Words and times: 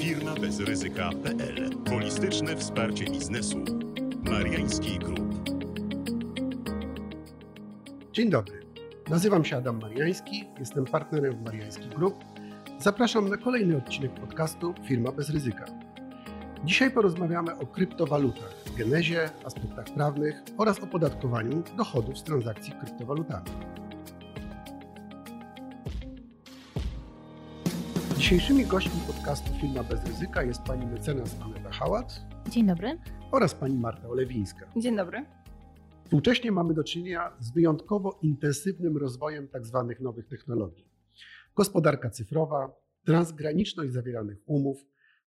Firma 0.00 0.34
bez 0.34 0.60
ryzyka.pl. 0.60 1.70
Holistyczne 1.88 2.56
wsparcie 2.56 3.04
biznesu. 3.04 3.64
Mariański 4.22 4.98
Group. 4.98 5.50
Dzień 8.12 8.30
dobry. 8.30 8.60
Nazywam 9.10 9.44
się 9.44 9.56
Adam 9.56 9.80
Mariański, 9.80 10.44
jestem 10.58 10.84
partnerem 10.84 11.32
w 11.36 11.44
Mariański 11.44 11.88
Group. 11.88 12.24
Zapraszam 12.78 13.28
na 13.28 13.36
kolejny 13.36 13.76
odcinek 13.76 14.14
podcastu 14.14 14.74
Firma 14.84 15.12
bez 15.12 15.30
ryzyka. 15.30 15.64
Dzisiaj 16.64 16.90
porozmawiamy 16.90 17.58
o 17.58 17.66
kryptowalutach, 17.66 18.54
genezie, 18.76 19.30
aspektach 19.44 19.84
prawnych 19.84 20.42
oraz 20.58 20.80
opodatkowaniu 20.80 21.62
dochodów 21.76 22.18
z 22.18 22.22
transakcji 22.22 22.72
kryptowalutami. 22.72 23.50
Dzisiejszymi 28.18 28.66
gośćmi 28.66 29.00
podcastu 29.06 29.50
Firma 29.60 29.82
bez 29.84 30.04
ryzyka 30.04 30.42
jest 30.42 30.62
pani 30.62 30.86
mecenas 30.86 31.36
Aneta 31.40 31.70
Hałat 31.70 32.20
Dzień 32.50 32.66
dobry. 32.66 32.98
oraz 33.32 33.54
pani 33.54 33.78
Marta 33.78 34.08
Olewińska. 34.08 34.72
Dzień 34.76 34.96
dobry. 34.96 35.24
Współcześnie 36.04 36.52
mamy 36.52 36.74
do 36.74 36.84
czynienia 36.84 37.32
z 37.40 37.52
wyjątkowo 37.52 38.18
intensywnym 38.22 38.96
rozwojem 38.96 39.48
tzw. 39.48 39.94
nowych 40.00 40.28
technologii. 40.28 40.88
Gospodarka 41.56 42.10
cyfrowa, 42.10 42.72
transgraniczność 43.04 43.92
zawieranych 43.92 44.38
umów, 44.46 44.78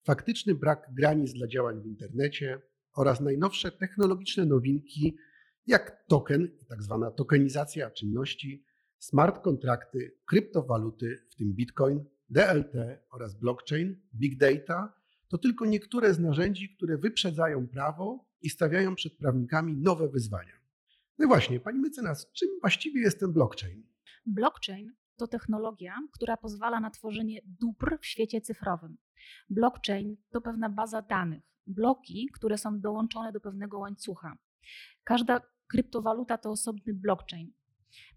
faktyczny 0.04 0.56
brak 0.56 0.90
granic 0.92 1.34
dla 1.34 1.48
działań 1.48 1.82
w 1.82 1.86
internecie 1.86 2.62
oraz 2.96 3.22
najnowsze 3.22 3.72
technologiczne 3.72 4.46
nowinki 4.46 5.18
jak 5.68 6.04
token, 6.08 6.48
tzw. 6.70 7.12
tokenizacja 7.16 7.92
czynności, 7.92 8.64
smart 9.00 9.44
kontrakty, 9.44 10.16
kryptowaluty, 10.26 11.18
w 11.32 11.36
tym 11.36 11.54
bitcoin, 11.54 12.06
DLT 12.30 12.74
oraz 13.12 13.36
blockchain, 13.36 13.96
big 14.16 14.38
data 14.38 15.00
to 15.28 15.38
tylko 15.38 15.66
niektóre 15.66 16.14
z 16.14 16.20
narzędzi, 16.20 16.70
które 16.70 16.98
wyprzedzają 16.98 17.68
prawo 17.68 18.26
i 18.42 18.50
stawiają 18.50 18.96
przed 18.96 19.18
prawnikami 19.18 19.78
nowe 19.78 20.10
wyzwania. 20.10 20.54
No 21.20 21.28
właśnie, 21.28 21.60
pani 21.60 21.80
mecenas, 21.80 22.32
czym 22.32 22.50
właściwie 22.62 23.02
jest 23.02 23.20
ten 23.20 23.34
blockchain? 23.34 23.84
Blockchain 24.26 24.94
to 25.16 25.28
technologia, 25.28 25.96
która 26.12 26.38
pozwala 26.38 26.80
na 26.80 26.90
tworzenie 26.90 27.42
dóbr 27.46 27.98
w 28.02 28.06
świecie 28.06 28.42
cyfrowym. 28.42 28.98
Blockchain 29.50 30.18
to 30.30 30.42
pewna 30.42 30.70
baza 30.70 31.02
danych, 31.02 31.44
bloki, 31.68 32.30
które 32.34 32.58
są 32.58 32.80
dołączone 32.80 33.32
do 33.32 33.40
pewnego 33.40 33.80
łańcucha. 33.80 34.38
Każda 35.04 35.42
kryptowaluta 35.68 36.38
to 36.38 36.50
osobny 36.50 36.94
blockchain. 36.94 37.52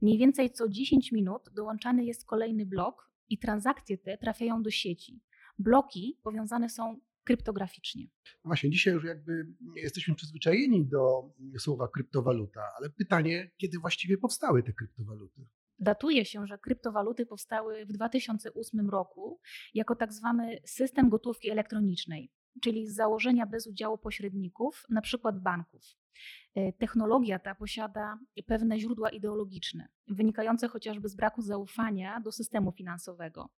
Mniej 0.03 0.19
więcej 0.19 0.51
co 0.51 0.69
10 0.69 1.13
minut 1.13 1.43
dołączany 1.53 2.05
jest 2.05 2.27
kolejny 2.27 2.67
blok 2.67 3.12
i 3.33 3.39
transakcje 3.39 3.99
te 3.99 4.19
trafiają 4.19 4.63
do 4.63 4.71
sieci. 4.71 5.21
Bloki 5.59 6.21
powiązane 6.23 6.69
są 6.69 7.01
kryptograficznie. 7.25 8.07
Właśnie, 8.45 8.71
dzisiaj 8.71 8.95
już 8.95 9.05
jakby 9.05 9.47
jesteśmy 9.77 10.15
przyzwyczajeni 10.15 10.87
do 10.87 11.23
słowa 11.59 11.89
kryptowaluta, 11.89 12.61
ale 12.79 12.91
pytanie, 12.91 13.51
kiedy 13.57 13.79
właściwie 13.79 14.19
powstały 14.19 14.63
te 14.63 14.73
kryptowaluty? 14.73 15.47
Datuje 15.79 16.25
się, 16.25 16.47
że 16.47 16.59
kryptowaluty 16.59 17.27
powstały 17.27 17.87
w 17.87 17.93
2008 17.93 18.91
roku 18.91 19.41
jako 19.75 19.97
tak 19.97 20.13
zwany 20.13 20.61
system 20.65 21.09
gotówki 21.09 21.51
elektronicznej, 21.51 22.33
czyli 22.63 22.87
z 22.87 22.95
założenia 22.95 23.47
bez 23.47 23.67
udziału 23.67 23.99
pośredników, 23.99 24.87
na 24.91 25.01
przykład 25.01 25.43
banków. 25.43 25.83
E, 26.55 26.73
Technologia 26.73 27.39
ta 27.39 27.55
posiada 27.55 28.19
pewne 28.47 28.79
źródła 28.79 29.11
ideologiczne, 29.11 29.89
wynikające 30.09 30.69
chociażby 30.69 31.09
z 31.09 31.15
braku 31.15 31.43
zaufania 31.43 32.21
do 32.21 32.33
systemu 32.33 32.73
finansowego. 32.73 33.51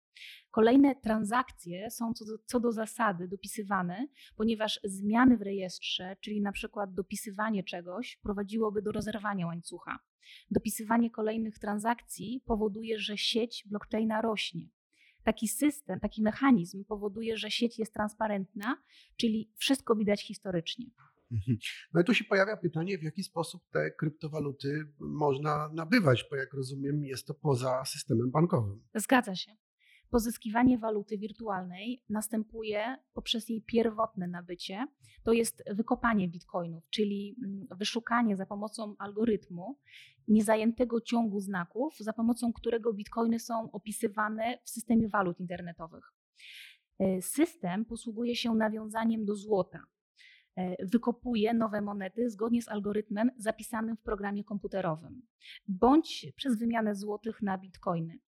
Kolejne 0.52 0.96
transakcje 0.96 1.92
są 1.92 2.14
co 2.14 2.26
do, 2.26 2.32
co 2.46 2.60
do 2.60 2.72
zasady 2.72 3.28
dopisywane, 3.28 4.08
ponieważ 4.36 4.80
zmiany 4.84 5.38
w 5.38 5.42
rejestrze, 5.42 6.16
czyli 6.22 6.42
na 6.42 6.52
przykład 6.52 6.94
dopisywanie 6.94 7.64
czegoś, 7.64 8.20
prowadziłoby 8.24 8.82
do 8.82 8.92
rozerwania 8.92 9.48
łańcucha. 9.48 10.00
Dopisywanie 10.52 11.12
kolejnych 11.12 11.60
transakcji 11.60 12.44
powoduje, 12.46 13.00
że 13.00 13.18
sieć 13.18 13.64
blockchaina 13.70 14.22
rośnie. 14.22 14.70
Taki 15.24 15.48
system, 15.48 16.00
taki 16.00 16.22
mechanizm 16.22 16.86
powoduje, 16.86 17.38
że 17.38 17.52
sieć 17.52 17.80
jest 17.80 17.94
transparentna, 17.94 18.78
czyli 19.18 19.52
wszystko 19.58 19.96
widać 19.96 20.24
historycznie. 20.28 20.86
Mhm. 21.32 21.58
No 21.94 22.02
i 22.02 22.04
tu 22.04 22.14
się 22.14 22.24
pojawia 22.24 22.58
pytanie, 22.58 22.98
w 22.98 23.04
jaki 23.04 23.24
sposób 23.24 23.64
te 23.72 23.92
kryptowaluty 23.92 24.88
można 25.00 25.70
nabywać, 25.74 26.26
bo 26.30 26.36
jak 26.36 26.54
rozumiem, 26.54 27.06
jest 27.06 27.28
to 27.28 27.34
poza 27.34 27.86
systemem 27.86 28.32
bankowym. 28.32 28.84
Zgadza 28.96 29.36
się. 29.36 29.52
Pozyskiwanie 30.14 30.78
waluty 30.78 31.18
wirtualnej 31.18 32.04
następuje 32.10 32.98
poprzez 33.14 33.50
jej 33.50 33.62
pierwotne 33.62 34.28
nabycie, 34.28 34.88
to 35.24 35.34
jest 35.34 35.64
wykopanie 35.72 36.28
bitcoinów, 36.28 36.90
czyli 36.90 37.36
mm, 37.46 37.68
wyszukanie 37.72 38.36
za 38.36 38.46
pomocą 38.46 38.96
algorytmu 39.00 39.80
niezajętego 40.28 41.02
ciągu 41.02 41.40
znaków, 41.40 41.98
za 42.00 42.14
pomocą 42.14 42.54
którego 42.54 42.94
bitcoiny 42.94 43.40
są 43.40 43.72
opisywane 43.72 44.58
w 44.64 44.70
systemie 44.70 45.10
walut 45.10 45.40
internetowych. 45.40 46.14
E, 47.00 47.22
System 47.22 47.86
posługuje 47.86 48.36
się 48.36 48.56
nawiązaniem 48.56 49.26
do 49.26 49.36
złota. 49.36 49.84
E, 50.56 50.86
Wykopuje 50.86 51.54
nowe 51.54 51.82
monety 51.82 52.30
zgodnie 52.30 52.62
z 52.62 52.70
algorytmem 52.70 53.32
zapisanym 53.38 53.98
w 53.98 54.02
programie 54.02 54.44
komputerowym, 54.44 55.22
bądź 55.68 56.34
przez 56.36 56.60
wymianę 56.60 56.96
złotych 56.96 57.42
na 57.42 57.58
bitcoiny. 57.58 58.20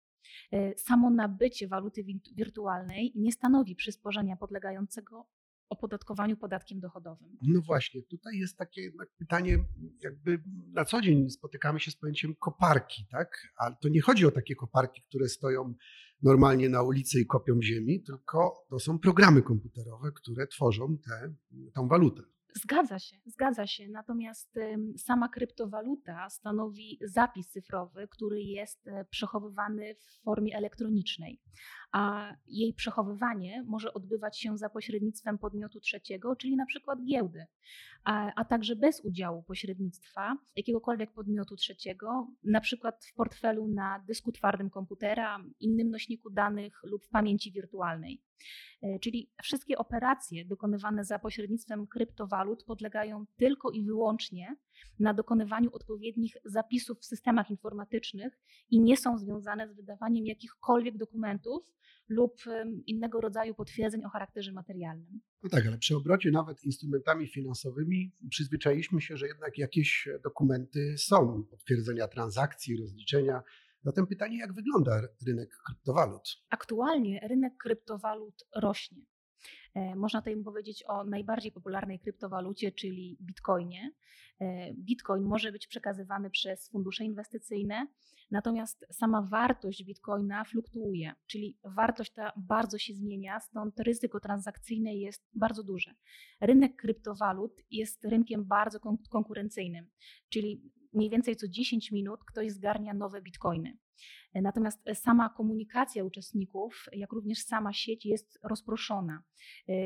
E, 0.51 0.77
Samo 0.77 1.09
nabycie 1.09 1.67
waluty 1.67 2.03
wi- 2.03 2.21
wirtualnej 2.35 3.11
nie 3.15 3.31
stanowi 3.31 3.75
przysporzenia 3.75 4.35
podlegającego 4.35 5.27
opodatkowaniu 5.69 6.37
podatkiem 6.37 6.79
dochodowym. 6.79 7.37
No 7.41 7.61
właśnie, 7.61 8.01
tutaj 8.03 8.37
jest 8.37 8.57
takie 8.57 8.81
jednak 8.81 9.09
pytanie, 9.17 9.57
jakby 10.03 10.43
na 10.73 10.85
co 10.85 11.01
dzień 11.01 11.29
spotykamy 11.29 11.79
się 11.79 11.91
z 11.91 11.95
pojęciem 11.95 12.35
koparki, 12.39 13.05
tak? 13.11 13.47
Ale 13.57 13.75
to 13.81 13.89
nie 13.89 14.01
chodzi 14.01 14.25
o 14.25 14.31
takie 14.31 14.55
koparki, 14.55 15.01
które 15.01 15.27
stoją 15.29 15.73
normalnie 16.23 16.69
na 16.69 16.81
ulicy 16.81 17.19
i 17.19 17.25
kopią 17.25 17.61
ziemi, 17.61 18.03
tylko 18.03 18.65
to 18.69 18.79
są 18.79 18.99
programy 18.99 19.41
komputerowe, 19.41 20.11
które 20.11 20.47
tworzą 20.47 20.97
tę 21.75 21.87
walutę. 21.87 22.21
Zgadza 22.55 22.99
się, 22.99 23.17
zgadza 23.25 23.67
się. 23.67 23.87
Natomiast 23.87 24.59
sama 24.97 25.29
kryptowaluta 25.29 26.29
stanowi 26.29 26.99
zapis 27.01 27.49
cyfrowy, 27.49 28.07
który 28.07 28.41
jest 28.41 28.87
e, 28.87 29.05
przechowywany 29.05 29.95
w 29.95 30.23
formie 30.23 30.57
elektronicznej, 30.57 31.41
a 31.95 32.33
jej 32.47 32.73
przechowywanie 32.73 33.63
może 33.67 33.93
odbywać 33.93 34.39
się 34.39 34.57
za 34.57 34.69
pośrednictwem 34.69 35.37
podmiotu 35.37 35.79
trzeciego, 35.79 36.35
czyli 36.35 36.55
na 36.55 36.65
przykład 36.65 36.99
giełdy, 37.05 37.45
a, 38.03 38.31
a 38.35 38.45
także 38.45 38.75
bez 38.75 39.01
udziału 39.05 39.43
pośrednictwa 39.43 40.37
jakiegokolwiek 40.55 41.11
podmiotu 41.11 41.55
trzeciego, 41.55 42.27
na 42.43 42.61
przykład 42.61 43.05
w 43.05 43.13
portfelu 43.13 43.67
na 43.67 44.03
dysku 44.07 44.31
twardym 44.31 44.69
komputera, 44.69 45.39
innym 45.59 45.89
nośniku 45.89 46.29
danych 46.29 46.81
lub 46.83 47.05
w 47.05 47.09
pamięci 47.09 47.51
wirtualnej. 47.51 48.21
E, 48.81 48.99
Czyli 48.99 49.31
wszystkie 49.43 49.77
operacje 49.77 50.45
dokonywane 50.45 51.03
za 51.03 51.19
pośrednictwem 51.19 51.87
kryptowalut 51.87 52.63
podlegają 52.63 53.25
tylko 53.37 53.71
i 53.71 53.83
wyłącznie 53.83 54.55
na 54.99 55.13
dokonywaniu 55.13 55.69
odpowiednich 55.73 56.33
zapisów 56.45 56.99
w 56.99 57.05
systemach 57.05 57.49
informatycznych 57.49 58.39
i 58.69 58.79
nie 58.79 58.97
są 58.97 59.17
związane 59.17 59.69
z 59.69 59.75
wydawaniem 59.75 60.25
jakichkolwiek 60.25 60.97
dokumentów 60.97 61.75
lub 62.09 62.41
innego 62.85 63.21
rodzaju 63.21 63.55
potwierdzeń 63.55 64.05
o 64.05 64.09
charakterze 64.09 64.51
materialnym. 64.51 65.21
No 65.43 65.49
tak, 65.49 65.67
ale 65.67 65.77
przy 65.77 65.95
obrocie 65.95 66.31
nawet 66.31 66.63
instrumentami 66.63 67.27
finansowymi 67.27 68.11
przyzwyczailiśmy 68.29 69.01
się, 69.01 69.17
że 69.17 69.27
jednak 69.27 69.57
jakieś 69.57 70.09
dokumenty 70.23 70.95
są, 70.97 71.43
potwierdzenia 71.43 72.07
transakcji, 72.07 72.77
rozliczenia. 72.77 73.43
Zatem 73.83 74.07
pytanie, 74.07 74.37
jak 74.37 74.53
wygląda 74.53 75.01
rynek 75.27 75.57
kryptowalut? 75.65 76.29
Aktualnie 76.49 77.27
rynek 77.29 77.53
kryptowalut 77.57 78.43
rośnie. 78.55 79.05
E, 79.75 79.95
Można 79.95 80.21
tutaj 80.21 80.43
powiedzieć 80.43 80.83
o 80.87 81.03
najbardziej 81.03 81.51
popularnej 81.51 81.99
kryptowalucie, 81.99 82.71
czyli 82.71 83.17
bitcoinie. 83.21 83.91
E, 84.39 84.73
Bitcoin 84.73 85.23
może 85.23 85.51
być 85.51 85.67
przekazywany 85.67 86.29
przez 86.29 86.69
fundusze 86.69 87.05
inwestycyjne, 87.05 87.87
natomiast 88.31 88.85
sama 88.91 89.21
wartość 89.21 89.83
bitcoina 89.83 90.43
fluktuuje, 90.43 91.13
czyli 91.27 91.57
wartość 91.63 92.11
ta 92.11 92.31
bardzo 92.37 92.77
się 92.77 92.93
zmienia, 92.93 93.39
stąd 93.39 93.79
ryzyko 93.79 94.19
transakcyjne 94.19 94.95
jest 94.95 95.29
bardzo 95.33 95.63
duże. 95.63 95.91
Rynek 96.41 96.75
kryptowalut 96.75 97.61
jest 97.71 98.05
rynkiem 98.05 98.45
bardzo 98.45 98.79
kon- 98.79 98.97
konkurencyjnym, 99.09 99.89
czyli 100.29 100.71
mniej 100.93 101.09
więcej 101.09 101.35
co 101.35 101.47
10 101.47 101.91
minut 101.91 102.19
ktoś 102.27 102.51
zgarnia 102.51 102.93
nowe 102.93 103.21
bitcoiny. 103.21 103.77
Natomiast 104.41 104.79
sama 104.93 105.29
komunikacja 105.29 106.03
uczestników, 106.03 106.85
jak 106.93 107.11
również 107.11 107.39
sama 107.39 107.73
sieć 107.73 108.05
jest 108.05 108.39
rozproszona. 108.43 109.23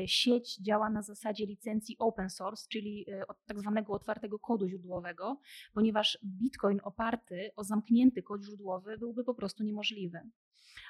Sieć 0.06 0.56
działa 0.56 0.90
na 0.90 1.02
zasadzie 1.02 1.46
licencji 1.46 1.96
open 1.98 2.30
source, 2.30 2.66
czyli 2.68 3.06
od 3.28 3.44
tak 3.46 3.60
zwanego 3.60 3.92
otwartego 3.92 4.38
kodu 4.38 4.68
źródłowego, 4.68 5.40
ponieważ 5.74 6.18
Bitcoin 6.24 6.80
oparty 6.84 7.50
o 7.56 7.64
zamknięty 7.64 8.22
kod 8.22 8.44
źródłowy 8.44 8.98
byłby 8.98 9.24
po 9.24 9.34
prostu 9.34 9.64
niemożliwy. 9.64 10.20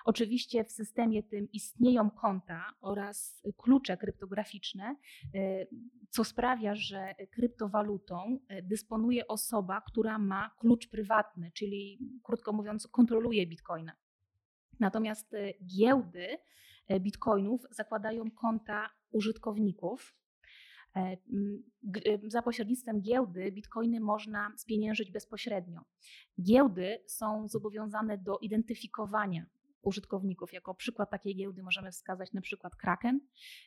Oczywiście 0.04 0.64
w 0.64 0.72
systemie 0.72 1.22
tym 1.22 1.52
istnieją 1.52 2.10
konta 2.10 2.64
oraz 2.80 3.42
klucze 3.56 3.96
kryptograficzne, 3.96 4.96
e, 5.34 5.66
co 6.10 6.24
sprawia, 6.24 6.74
że 6.74 7.14
kryptowalutą 7.30 8.38
e, 8.48 8.62
dysponuje 8.62 9.26
osoba, 9.28 9.80
która 9.80 10.18
ma 10.18 10.50
klucz 10.58 10.88
prywatny, 10.88 11.50
czyli 11.54 11.98
krótko 12.22 12.52
mówiąc, 12.52 12.86
kontroluje 12.86 13.46
bitcoina. 13.50 13.92
Natomiast 14.80 15.34
e, 15.34 15.52
giełdy 15.78 16.38
bitcoinów 17.00 17.66
zakładają 17.70 18.30
konta 18.30 18.90
użytkowników. 19.10 20.14
Za 22.28 22.42
pośrednictwem 22.42 23.00
giełdy 23.00 23.52
bitcoiny 23.52 24.00
można 24.00 24.52
spieniężyć 24.56 25.10
bezpośrednio. 25.10 25.80
Giełdy 26.42 26.98
są 27.06 27.48
zobowiązane 27.48 28.18
do 28.18 28.38
identyfikowania 28.38 29.46
użytkowników. 29.82 30.52
Jako 30.52 30.74
przykład 30.74 31.10
takiej 31.10 31.36
giełdy 31.36 31.62
możemy 31.62 31.92
wskazać 31.92 32.32
na 32.32 32.40
przykład 32.40 32.76
Kraken. 32.76 33.20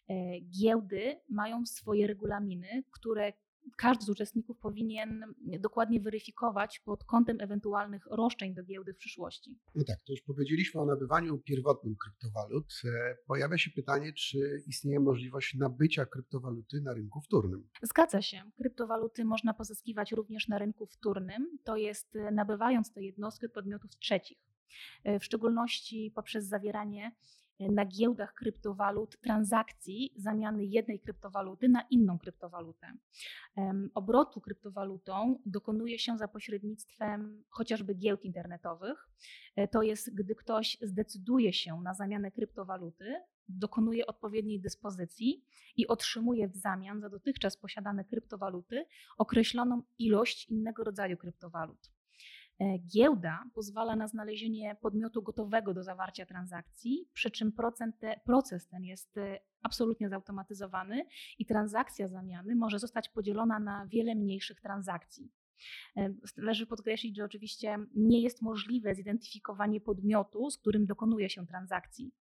E, 0.09 0.13
giełdy 0.41 1.21
mają 1.29 1.65
swoje 1.65 2.07
regulaminy, 2.07 2.83
które 2.91 3.33
każdy 3.77 4.05
z 4.05 4.09
uczestników 4.09 4.57
powinien 4.57 5.33
dokładnie 5.59 5.99
weryfikować 5.99 6.79
pod 6.79 7.03
kątem 7.03 7.37
ewentualnych 7.41 8.05
roszczeń 8.11 8.53
do 8.53 8.63
giełdy 8.63 8.93
w 8.93 8.97
przyszłości. 8.97 9.59
No 9.75 9.83
tak, 9.87 9.97
to 10.05 10.13
już 10.13 10.21
powiedzieliśmy 10.21 10.81
o 10.81 10.85
nabywaniu 10.85 11.37
pierwotnym 11.37 11.95
kryptowalut. 11.95 12.73
E, 12.85 13.15
pojawia 13.27 13.57
się 13.57 13.71
pytanie, 13.71 14.13
czy 14.13 14.63
istnieje 14.67 14.99
możliwość 14.99 15.53
nabycia 15.53 16.05
kryptowaluty 16.05 16.81
na 16.81 16.93
rynku 16.93 17.21
wtórnym? 17.21 17.69
Zgadza 17.81 18.21
się. 18.21 18.41
Kryptowaluty 18.57 19.25
można 19.25 19.53
pozyskiwać 19.53 20.11
również 20.11 20.47
na 20.47 20.57
rynku 20.57 20.85
wtórnym, 20.85 21.57
to 21.63 21.75
jest 21.75 22.15
e, 22.15 22.31
nabywając 22.31 22.93
te 22.93 23.03
jednostki 23.03 23.45
od 23.45 23.51
podmiotów 23.51 23.95
trzecich. 23.97 24.37
E, 25.03 25.19
w 25.19 25.25
szczególności 25.25 26.11
poprzez 26.15 26.45
zawieranie 26.45 27.11
na 27.71 27.85
giełdach 27.85 28.33
kryptowalut 28.33 29.19
transakcji 29.21 30.13
zamiany 30.15 30.65
jednej 30.65 30.99
kryptowaluty 30.99 31.69
na 31.69 31.81
inną 31.89 32.19
kryptowalutę. 32.19 32.87
Obrotu 33.93 34.41
kryptowalutą 34.41 35.39
dokonuje 35.45 35.99
się 35.99 36.17
za 36.17 36.27
pośrednictwem 36.27 37.43
chociażby 37.49 37.93
giełd 37.93 38.25
internetowych. 38.25 39.09
E, 39.55 39.67
to 39.67 39.81
jest, 39.81 40.15
gdy 40.15 40.35
ktoś 40.35 40.77
zdecyduje 40.81 41.53
się 41.53 41.81
na 41.81 41.93
zamianę 41.93 42.31
kryptowaluty, 42.31 43.15
dokonuje 43.47 44.05
odpowiedniej 44.05 44.61
dyspozycji 44.61 45.45
i 45.77 45.87
otrzymuje 45.87 46.47
w 46.47 46.55
zamian 46.55 47.01
za 47.01 47.09
dotychczas 47.09 47.57
posiadane 47.57 48.05
kryptowaluty 48.05 48.85
określoną 49.17 49.81
ilość 49.99 50.49
innego 50.49 50.83
rodzaju 50.83 51.17
kryptowalut. 51.17 51.89
E, 52.59 52.77
giełda 52.79 53.43
pozwala 53.53 53.95
na 53.95 54.07
znalezienie 54.07 54.75
podmiotu 54.81 55.21
gotowego 55.21 55.73
do 55.73 55.83
zawarcia 55.83 56.25
transakcji, 56.25 57.09
przy 57.13 57.31
czym 57.31 57.51
proces 58.25 58.67
ten 58.67 58.83
jest 58.83 59.17
e, 59.17 59.39
absolutnie 59.61 60.09
zautomatyzowany 60.09 61.05
i 61.39 61.45
transakcja 61.45 62.07
zamiany 62.07 62.55
może 62.55 62.79
zostać 62.79 63.09
podzielona 63.09 63.59
na 63.59 63.87
wiele 63.87 64.15
mniejszych 64.15 64.61
transakcji. 64.61 65.31
E, 65.97 66.13
należy 66.37 66.67
podkreślić, 66.67 67.15
że 67.15 67.23
oczywiście 67.23 67.77
nie 67.95 68.21
jest 68.21 68.41
możliwe 68.41 68.95
zidentyfikowanie 68.95 69.81
podmiotu, 69.81 70.49
z 70.49 70.57
którym 70.57 70.85
dokonuje 70.85 71.29
się 71.29 71.47
transakcji. 71.47 72.11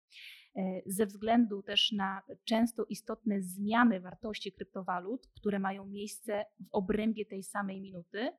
Ze 0.86 1.06
względu 1.06 1.62
też 1.62 1.92
na 1.92 2.22
często 2.44 2.84
istotne 2.84 3.42
zmiany 3.42 4.00
wartości 4.00 4.52
kryptowalut, 4.52 5.28
które 5.34 5.58
mają 5.58 5.86
miejsce 5.86 6.44
w 6.60 6.68
obrębie 6.72 7.26
tej 7.26 7.42
samej 7.42 7.80
minuty, 7.80 8.32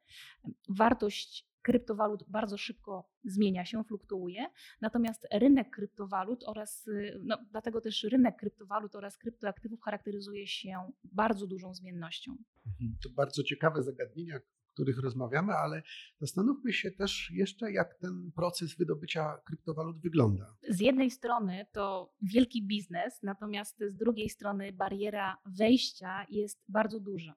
wartość 0.69 1.52
kryptowalut 1.63 2.23
bardzo 2.27 2.57
szybko 2.57 3.09
zmienia 3.25 3.65
się, 3.65 3.83
fluktuuje, 3.83 4.45
natomiast 4.81 5.27
rynek 5.31 5.69
kryptowalut 5.69 6.43
oraz, 6.43 6.87
y, 6.87 7.19
no, 7.23 7.37
dlatego 7.51 7.81
też 7.81 8.03
rynek 8.03 8.35
kryptowalut 8.37 8.95
oraz 8.95 9.17
kryptoaktywów 9.17 9.81
charakteryzuje 9.81 10.47
się 10.47 10.91
bardzo 11.03 11.47
dużą 11.47 11.73
zmiennością. 11.73 12.31
Mhm. 12.67 12.97
To 13.03 13.09
bardzo 13.09 13.43
ciekawe 13.43 13.83
zagadnienia, 13.83 14.35
o 14.37 14.73
których 14.73 14.99
rozmawiamy, 14.99 15.53
ale 15.53 15.83
zastanówmy 16.19 16.73
się 16.73 16.91
też 16.91 17.31
jeszcze, 17.33 17.71
jak 17.71 17.95
ten 17.95 18.31
proces 18.35 18.77
wydobycia 18.77 19.37
kryptowalut 19.45 20.01
wygląda. 20.01 20.55
Z 20.69 20.79
jednej 20.79 21.11
strony 21.11 21.65
to 21.71 22.13
wielki 22.21 22.67
biznes, 22.67 23.23
natomiast 23.23 23.79
z 23.79 23.95
drugiej 23.95 24.29
strony 24.29 24.71
bariera 24.71 25.37
wejścia 25.45 26.25
jest 26.29 26.63
bardzo 26.67 26.99
duża. 26.99 27.35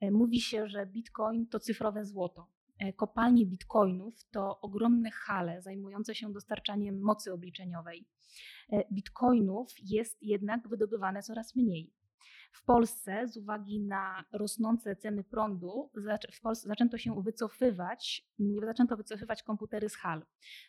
E, 0.00 0.10
mówi 0.10 0.40
się, 0.40 0.68
że 0.68 0.86
bitcoin 0.86 1.46
to 1.46 1.60
cyfrowe 1.60 2.04
złoto. 2.04 2.53
E, 2.78 2.92
kopalnie 2.92 3.46
bitcoinów 3.46 4.24
to 4.30 4.60
ogromne 4.60 5.10
hale 5.10 5.62
zajmujące 5.62 6.14
się 6.14 6.32
dostarczaniem 6.32 7.00
mocy 7.00 7.32
obliczeniowej. 7.32 8.06
E, 8.72 8.84
bitcoinów 8.92 9.72
jest 9.82 10.22
jednak 10.22 10.68
wydobywane 10.68 11.22
coraz 11.22 11.56
mniej. 11.56 11.92
W 12.52 12.64
Polsce 12.64 13.28
z 13.28 13.36
uwagi 13.36 13.80
na 13.80 14.24
rosnące 14.32 14.96
ceny 14.96 15.24
prądu 15.24 15.90
w 16.32 16.40
Polsce 16.40 16.68
zaczęto 16.68 16.98
się 16.98 17.22
wycofywać, 17.22 18.28
zaczęto 18.66 18.96
wycofywać 18.96 19.42
komputery 19.42 19.88
z 19.88 19.96
hal. 19.96 20.26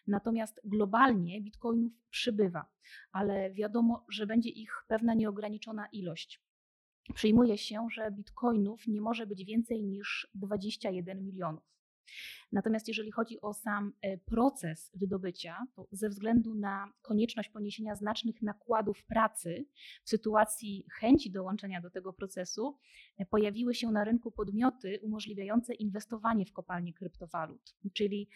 Natomiast 0.07 0.61
globalnie 0.63 1.41
bitcoinów 1.41 1.93
przybywa, 2.09 2.65
ale 3.11 3.53
wiadomo, 3.53 4.05
że 4.09 4.27
będzie 4.27 4.49
ich 4.49 4.83
pewna 4.87 5.13
nieograniczona 5.13 5.87
ilość. 5.87 6.41
Przyjmuje 7.13 7.57
się, 7.57 7.87
że 7.91 8.11
bitcoinów 8.11 8.87
nie 8.87 9.01
może 9.01 9.27
być 9.27 9.45
więcej 9.45 9.83
niż 9.83 10.27
21 10.33 11.25
milionów. 11.25 11.63
Natomiast 12.51 12.87
jeżeli 12.87 13.11
chodzi 13.11 13.41
o 13.41 13.53
sam 13.53 13.93
e, 14.01 14.17
proces 14.17 14.91
wydobycia, 14.93 15.57
to 15.75 15.87
ze 15.91 16.09
względu 16.09 16.55
na 16.55 16.93
konieczność 17.01 17.49
poniesienia 17.49 17.95
znacznych 17.95 18.41
nakładów 18.41 19.03
pracy 19.03 19.65
w 20.03 20.09
sytuacji 20.09 20.85
chęci 20.99 21.31
dołączenia 21.31 21.81
do 21.81 21.89
tego 21.89 22.13
procesu, 22.13 22.77
e, 23.17 23.25
pojawiły 23.25 23.75
się 23.75 23.91
na 23.91 24.03
rynku 24.03 24.31
podmioty 24.31 24.99
umożliwiające 25.01 25.73
inwestowanie 25.73 26.45
w 26.45 26.53
kopalnie 26.53 26.93
kryptowalut, 26.93 27.75
czyli 27.93 28.29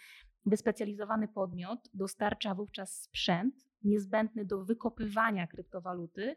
wyspecjalizowany 0.50 1.28
podmiot 1.28 1.90
dostarcza 1.94 2.56
wówczas 2.56 3.02
sprzęt 3.02 3.70
niezbędny 3.84 4.46
do 4.46 4.66
wykopywania 4.66 5.48
kryptowaluty 5.48 6.36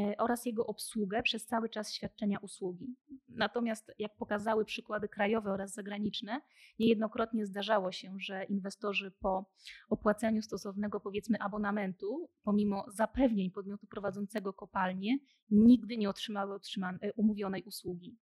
e, 0.00 0.16
oraz 0.18 0.46
jego 0.46 0.66
obsługę 0.66 1.22
przez 1.22 1.46
cały 1.46 1.68
czas 1.68 1.92
świadczenia 1.92 2.38
usługi. 2.38 2.96
Natomiast, 3.28 3.92
jak 3.98 4.16
pokazały 4.16 4.64
przykłady 4.64 5.08
krajowe 5.08 5.52
oraz 5.52 5.74
zagraniczne, 5.74 6.40
niejednokrotnie 6.78 7.46
zdarzało 7.46 7.92
się, 7.92 8.14
że 8.18 8.44
inwestorzy 8.44 9.10
po 9.10 9.50
opłaceniu 9.88 10.42
stosownego, 10.42 11.00
powiedzmy, 11.00 11.38
abonamentu, 11.40 12.30
pomimo 12.42 12.84
zapewnień 12.88 13.50
podmiotu 13.50 13.86
prowadzącego 13.86 14.52
kopalnię, 14.52 15.18
nigdy 15.50 15.96
nie 15.96 16.10
otrzymały 16.10 16.58
umówionej 17.16 17.62
usługi. 17.62 18.16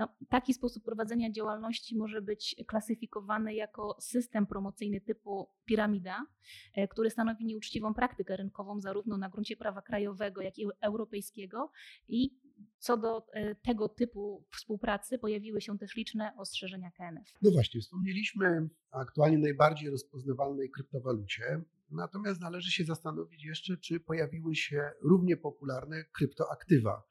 No, 0.00 0.08
taki 0.28 0.54
sposób 0.54 0.84
prowadzenia 0.84 1.30
działalności 1.30 1.96
może 1.96 2.22
być 2.22 2.56
klasyfikowany 2.66 3.54
jako 3.54 3.96
system 4.00 4.46
promocyjny 4.46 5.00
typu 5.00 5.48
piramida, 5.64 6.26
e, 6.74 6.88
który 6.88 7.10
stanowi 7.10 7.44
nieuczciwą 7.46 7.94
praktykę 7.94 8.36
rynkową 8.36 8.80
zarówno 8.80 9.16
na 9.16 9.28
gruncie 9.28 9.56
prawa 9.56 9.82
krajowego, 9.82 10.42
jak 10.42 10.58
i 10.58 10.66
europejskiego 10.80 11.70
i 12.08 12.38
co 12.78 12.96
do 12.96 13.26
e, 13.32 13.54
tego 13.54 13.88
typu 13.88 14.44
współpracy 14.56 15.18
pojawiły 15.18 15.60
się 15.60 15.78
też 15.78 15.96
liczne 15.96 16.32
ostrzeżenia 16.36 16.90
KNF. 16.90 17.28
No 17.42 17.50
właśnie, 17.50 17.80
wspomnieliśmy 17.80 18.68
aktualnie 18.90 19.38
najbardziej 19.38 19.90
rozpoznawalnej 19.90 20.70
kryptowalucie, 20.70 21.62
natomiast 21.90 22.40
należy 22.40 22.70
się 22.70 22.84
zastanowić 22.84 23.44
jeszcze, 23.44 23.76
czy 23.76 24.00
pojawiły 24.00 24.54
się 24.54 24.90
równie 25.02 25.36
popularne 25.36 26.04
kryptoaktywa. 26.04 27.02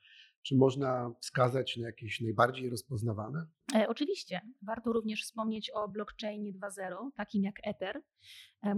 Czy 0.44 0.56
można 0.56 1.12
wskazać 1.22 1.78
na 1.78 1.88
jakieś 1.88 2.22
najbardziej 2.22 2.70
rozpoznawane? 2.70 3.46
E, 3.76 3.88
oczywiście. 3.88 4.42
Warto 4.62 4.94
również 4.94 5.24
wspomnieć 5.24 5.72
o 5.74 5.88
blockchainie 5.88 6.54
2.0, 6.54 6.96
takim 7.16 7.44
jak 7.44 7.56
Ether, 7.64 8.02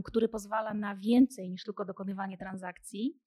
który 0.03 0.30
pozwala 0.30 0.74
na 0.74 0.96
więcej 0.96 1.50
niż 1.50 1.63
tylko 1.63 1.86
dokonywanie 1.86 2.38
transakcji. 2.38 3.20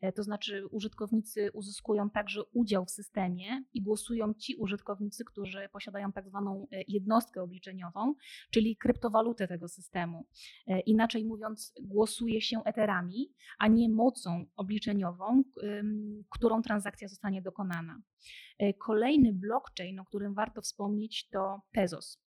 E, 0.00 0.12
to 0.12 0.22
znaczy, 0.22 0.66
użytkownicy 0.70 1.50
uzyskują 1.52 2.10
także 2.10 2.44
udział 2.44 2.84
w 2.84 2.90
systemie 2.90 3.64
i 3.74 3.82
głosują 3.82 4.34
ci 4.34 4.56
użytkownicy, 4.56 5.24
którzy 5.24 5.68
posiadają 5.72 6.12
tak 6.12 6.28
zwaną 6.28 6.66
e, 6.72 6.82
jednostkę 6.88 7.42
obliczeniową, 7.42 8.14
czyli 8.50 8.76
kryptowalutę 8.76 9.48
tego 9.48 9.68
systemu. 9.68 10.26
E, 10.66 10.80
inaczej 10.80 11.24
mówiąc, 11.24 11.74
głosuje 11.82 12.40
się 12.40 12.60
eterami, 12.64 13.34
a 13.58 13.68
nie 13.68 13.88
mocą 13.88 14.46
obliczeniową, 14.56 15.42
którą 16.30 16.62
transakcja 16.62 17.08
zostanie 17.08 17.42
dokonana. 17.42 18.02
Kolejny 18.78 19.32
blockchain, 19.32 20.00
o 20.00 20.04
którym 20.04 20.34
warto 20.34 20.62
wspomnieć, 20.62 21.28
to 21.28 21.60
Tezos. 21.72 22.26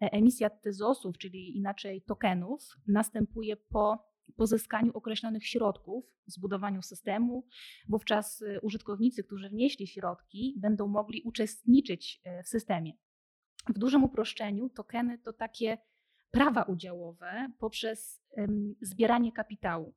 Emisja 0.00 0.50
tezosów, 0.50 1.18
czyli 1.18 1.56
inaczej 1.56 2.02
tokenów, 2.02 2.62
następuje 2.86 3.56
po 3.56 4.15
pozyskaniu 4.36 4.92
określonych 4.94 5.46
środków, 5.46 6.04
zbudowaniu 6.26 6.82
systemu. 6.82 7.46
Wówczas 7.88 8.44
użytkownicy, 8.62 9.24
którzy 9.24 9.48
wnieśli 9.48 9.86
środki, 9.86 10.54
będą 10.58 10.88
mogli 10.88 11.22
uczestniczyć 11.22 12.22
w 12.44 12.48
systemie. 12.48 12.92
W 13.68 13.78
dużym 13.78 14.04
uproszczeniu 14.04 14.68
tokeny 14.68 15.18
to 15.18 15.32
takie 15.32 15.78
prawa 16.30 16.62
udziałowe 16.62 17.52
poprzez 17.58 18.22
zbieranie 18.80 19.32
kapitału. 19.32 19.94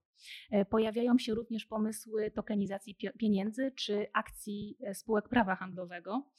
E, 0.52 0.66
pojawiają 0.66 1.18
się 1.18 1.36
również 1.36 1.66
pomysły 1.66 2.32
tokenizacji 2.32 2.98
pieniędzy 3.20 3.72
czy 3.72 4.08
akcji 4.14 4.78
e, 4.82 4.96
spółek 4.96 5.30
prawa 5.30 5.56
handlowego. 5.56 6.32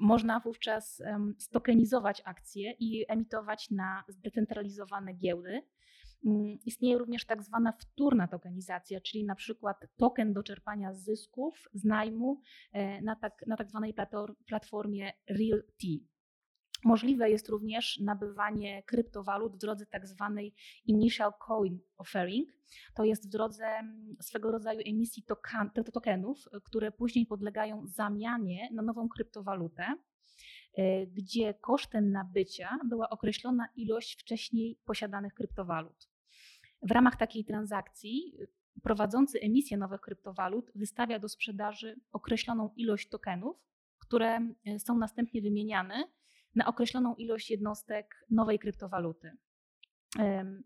Można 0.00 0.40
wówczas 0.40 1.02
stokenizować 1.38 2.22
akcje 2.24 2.72
i 2.78 3.04
emitować 3.08 3.70
na 3.70 4.04
zdecentralizowane 4.08 5.14
giełdy. 5.14 5.62
Mm, 6.26 6.58
istnieje 6.64 6.98
również 6.98 7.26
tak 7.26 7.42
zwana 7.42 7.72
wtórna 7.72 8.28
tokenizacja, 8.28 9.00
czyli 9.00 9.24
na 9.24 9.34
przykład 9.34 9.76
token 9.96 10.32
do 10.32 10.42
czerpania 10.42 10.94
zysków 10.94 11.68
z 11.74 11.84
najmu 11.84 12.40
e, 12.72 13.02
na 13.02 13.16
tak, 13.16 13.44
na 13.46 13.56
tak 13.56 13.70
zwanej 13.70 13.94
platformie 14.46 15.12
RealT. 15.28 15.82
Możliwe 16.84 17.30
jest 17.30 17.48
również 17.48 18.00
nabywanie 18.00 18.82
kryptowalut 18.82 19.54
w 19.54 19.58
drodze 19.58 19.86
tak 19.86 20.06
zwanej 20.06 20.54
initial 20.86 21.32
coin 21.46 21.78
offering. 21.96 22.48
To 22.94 23.04
jest 23.04 23.26
w 23.26 23.30
drodze 23.30 23.66
mm, 23.66 24.16
swego 24.20 24.52
rodzaju 24.52 24.80
emisji 24.86 25.24
tokenów, 25.92 26.48
które 26.64 26.92
później 26.92 27.26
podlegają 27.26 27.86
zamianie 27.86 28.68
na 28.72 28.82
nową 28.82 29.08
kryptowalutę, 29.08 29.96
e, 30.74 31.06
gdzie 31.06 31.54
kosztem 31.54 32.10
nabycia 32.10 32.78
była 32.84 33.10
określona 33.10 33.68
ilość 33.76 34.20
wcześniej 34.20 34.78
posiadanych 34.84 35.34
kryptowalut. 35.34 36.13
W 36.84 36.90
ramach 36.90 37.16
takiej 37.16 37.44
transakcji 37.44 38.34
y, 38.40 38.48
prowadzący 38.82 39.40
emisję 39.40 39.76
nowych 39.76 40.00
kryptowalut 40.00 40.70
wystawia 40.74 41.18
do 41.18 41.28
sprzedaży 41.28 42.00
określoną 42.12 42.72
ilość 42.76 43.08
tokenów, 43.08 43.56
które 43.98 44.40
y, 44.68 44.78
są 44.78 44.98
następnie 44.98 45.42
wymieniane 45.42 46.04
na 46.54 46.66
określoną 46.66 47.14
ilość 47.14 47.50
jednostek 47.50 48.26
nowej 48.30 48.58
kryptowaluty. 48.58 49.36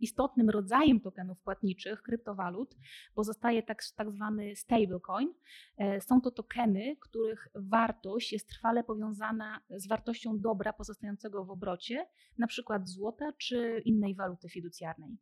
Istotnym 0.00 0.50
rodzajem 0.50 1.00
tokenów 1.00 1.40
płatniczych, 1.40 2.02
kryptowalut, 2.02 2.76
pozostaje 3.14 3.62
tak, 3.62 3.82
tak 3.96 4.10
zwany 4.12 4.56
stablecoin. 4.56 5.34
E, 5.76 6.00
są 6.00 6.20
to 6.20 6.30
tokeny, 6.30 6.96
których 7.00 7.48
wartość 7.54 8.32
jest 8.32 8.48
trwale 8.48 8.84
powiązana 8.84 9.60
z 9.70 9.88
wartością 9.88 10.40
dobra 10.40 10.72
pozostającego 10.72 11.44
w 11.44 11.50
obrocie, 11.50 12.06
przykład 12.46 12.88
złota 12.88 13.32
czy 13.32 13.82
innej 13.84 14.14
waluty 14.14 14.48
fiducjarnej. 14.48 15.18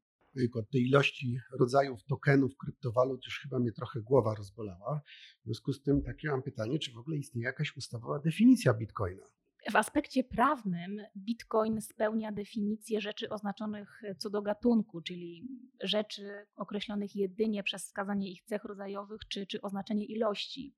Od 0.54 0.70
tej 0.70 0.82
ilości 0.82 1.38
rodzajów 1.58 2.04
tokenów, 2.04 2.56
kryptowalut 2.56 3.24
już 3.24 3.40
chyba 3.42 3.58
mnie 3.58 3.72
trochę 3.72 4.00
głowa 4.00 4.34
rozbolała. 4.34 5.00
W 5.40 5.44
związku 5.44 5.72
z 5.72 5.82
tym 5.82 6.02
takie 6.02 6.28
mam 6.28 6.42
pytanie, 6.42 6.78
czy 6.78 6.92
w 6.92 6.98
ogóle 6.98 7.16
istnieje 7.16 7.46
jakaś 7.46 7.76
ustawowa 7.76 8.18
definicja 8.18 8.74
bitcoina? 8.74 9.26
W 9.70 9.76
aspekcie 9.76 10.24
prawnym 10.24 11.02
Bitcoin 11.16 11.80
spełnia 11.80 12.32
definicję 12.32 13.00
rzeczy 13.00 13.28
oznaczonych 13.28 14.02
co 14.18 14.30
do 14.30 14.42
gatunku, 14.42 15.00
czyli 15.00 15.48
rzeczy 15.82 16.46
określonych 16.56 17.16
jedynie 17.16 17.62
przez 17.62 17.84
wskazanie 17.84 18.30
ich 18.30 18.42
cech 18.42 18.64
rodzajowych 18.64 19.20
czy, 19.28 19.46
czy 19.46 19.60
oznaczenie 19.60 20.04
ilości. 20.04 20.74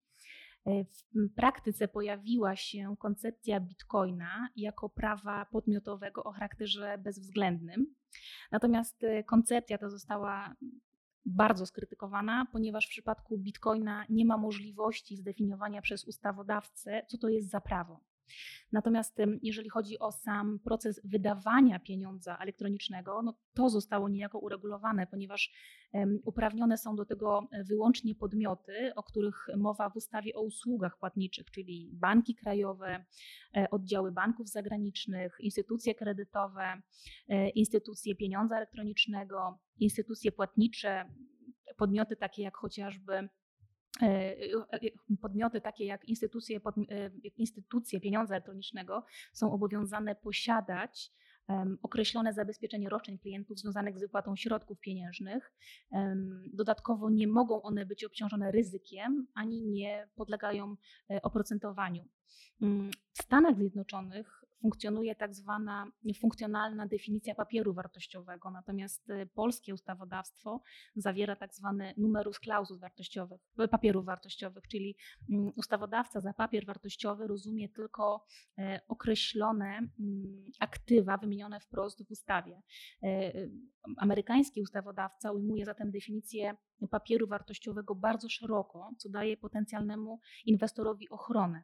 W 0.66 1.34
praktyce 1.36 1.88
pojawiła 1.88 2.56
się 2.56 2.94
koncepcja 2.98 3.60
bitcoina 3.60 4.48
jako 4.56 4.88
prawa 4.88 5.44
podmiotowego 5.44 6.24
o 6.24 6.32
charakterze 6.32 6.98
bezwzględnym. 6.98 7.94
Natomiast 8.50 9.02
koncepcja 9.26 9.78
ta 9.78 9.88
została 9.88 10.54
bardzo 11.26 11.66
skrytykowana, 11.66 12.46
ponieważ 12.52 12.86
w 12.86 12.90
przypadku 12.90 13.38
bitcoina 13.38 14.04
nie 14.08 14.24
ma 14.24 14.36
możliwości 14.36 15.16
zdefiniowania 15.16 15.82
przez 15.82 16.04
ustawodawcę, 16.04 17.02
co 17.08 17.18
to 17.18 17.28
jest 17.28 17.50
za 17.50 17.60
prawo. 17.60 18.00
Natomiast 18.72 19.16
jeżeli 19.42 19.68
chodzi 19.68 19.98
o 19.98 20.12
sam 20.12 20.58
proces 20.58 21.00
wydawania 21.04 21.78
pieniądza 21.78 22.38
elektronicznego, 22.38 23.22
no 23.22 23.38
to 23.54 23.70
zostało 23.70 24.08
niejako 24.08 24.38
uregulowane, 24.38 25.06
ponieważ 25.06 25.52
uprawnione 26.24 26.78
są 26.78 26.96
do 26.96 27.04
tego 27.04 27.48
wyłącznie 27.64 28.14
podmioty, 28.14 28.92
o 28.96 29.02
których 29.02 29.46
mowa 29.56 29.90
w 29.90 29.96
ustawie 29.96 30.34
o 30.34 30.42
usługach 30.42 30.98
płatniczych, 30.98 31.50
czyli 31.50 31.90
banki 31.92 32.34
krajowe, 32.34 33.04
e, 33.56 33.70
oddziały 33.70 34.12
banków 34.12 34.48
zagranicznych, 34.48 35.36
instytucje 35.40 35.94
kredytowe, 35.94 36.82
e, 37.28 37.48
instytucje 37.48 38.14
pieniądza 38.14 38.56
elektronicznego, 38.56 39.58
instytucje 39.78 40.32
płatnicze, 40.32 41.04
podmioty 41.76 42.16
takie 42.16 42.42
jak 42.42 42.56
chociażby 42.56 43.08
E, 43.12 43.20
e, 43.20 43.28
podmioty 45.20 45.60
takie 45.60 45.84
jak 45.84 46.04
instytucje, 46.04 46.60
e, 46.90 47.10
instytucje 47.36 48.00
pieniądza 48.00 48.34
elektronicznego 48.34 49.04
są 49.32 49.52
obowiązane 49.52 50.14
posiadać 50.14 51.12
określone 51.82 52.32
zabezpieczenie 52.32 52.88
roszczeń 52.88 53.18
klientów 53.18 53.58
związanych 53.58 53.98
z 53.98 54.00
wypłatą 54.00 54.36
środków 54.36 54.80
pieniężnych. 54.80 55.52
Dodatkowo 56.52 57.10
nie 57.10 57.28
mogą 57.28 57.62
one 57.62 57.86
być 57.86 58.04
obciążone 58.04 58.52
ryzykiem 58.52 59.26
ani 59.34 59.62
nie 59.66 60.08
podlegają 60.14 60.76
oprocentowaniu. 61.22 62.04
Mm, 62.62 62.90
w 63.12 63.22
Stanach 63.22 63.56
Zjednoczonych 63.56 64.37
funkcjonuje 64.62 65.14
tak 65.14 65.34
zwana 65.34 65.86
funkcjonalna 66.20 66.86
definicja 66.86 67.34
papieru 67.34 67.74
wartościowego, 67.74 68.50
natomiast 68.50 69.10
y, 69.10 69.26
polskie 69.34 69.74
ustawodawstwo 69.74 70.62
zawiera 70.96 71.36
tak 71.36 71.54
zwany 71.54 71.94
numerus 71.96 72.38
clausus 72.40 72.80
wartościowych, 72.80 73.40
papierów 73.70 74.04
wartościowych, 74.04 74.68
czyli 74.68 74.96
mm, 75.30 75.52
ustawodawca 75.56 76.20
za 76.20 76.32
papier 76.32 76.66
wartościowy 76.66 77.26
rozumie 77.26 77.68
tylko 77.68 78.24
e, 78.58 78.80
określone 78.88 79.78
mm, 80.00 80.50
aktywa 80.60 81.16
wymienione 81.16 81.60
wprost 81.60 82.06
w 82.06 82.10
ustawie. 82.10 82.62
Amerykański 83.96 84.62
ustawodawca 84.62 85.32
ujmuje 85.32 85.64
zatem 85.64 85.90
definicję 85.90 86.56
papieru 86.90 87.26
wartościowego 87.26 87.94
bardzo 87.94 88.28
szeroko, 88.28 88.90
co 88.98 89.08
daje 89.08 89.36
potencjalnemu 89.36 90.20
inwestorowi 90.44 91.08
ochronę. 91.08 91.62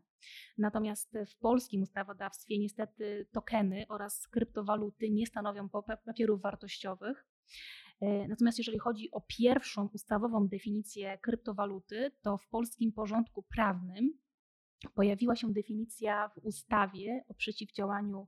Natomiast 0.59 1.19
w 1.26 1.38
polskim 1.38 1.83
ustawodawstwie 1.83 2.59
niestety 2.59 3.26
tokeny 3.33 3.87
oraz 3.88 4.28
kryptowaluty 4.28 5.11
nie 5.11 5.26
stanowią 5.26 5.69
papierów 6.07 6.43
wartościowych. 6.43 7.26
E, 8.00 8.28
natomiast 8.28 8.59
jeżeli 8.59 8.78
chodzi 8.78 9.11
o 9.11 9.21
pierwszą 9.21 9.88
ustawową 9.95 10.49
definicję 10.49 11.19
kryptowaluty, 11.19 12.11
to 12.23 12.38
w 12.38 12.49
polskim 12.49 12.93
porządku 12.93 13.43
prawnym 13.43 14.19
pojawiła 14.95 15.37
się 15.37 15.52
definicja 15.52 16.28
w 16.28 16.38
ustawie 16.38 17.25
o 17.28 17.35
przeciwdziałaniu 17.35 18.26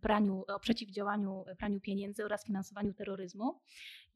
praniu, 0.00 0.44
o 0.48 0.60
przeciwdziałaniu 0.60 1.44
praniu 1.58 1.80
pieniędzy 1.80 2.24
oraz 2.24 2.44
finansowaniu 2.46 2.94
terroryzmu. 2.94 3.60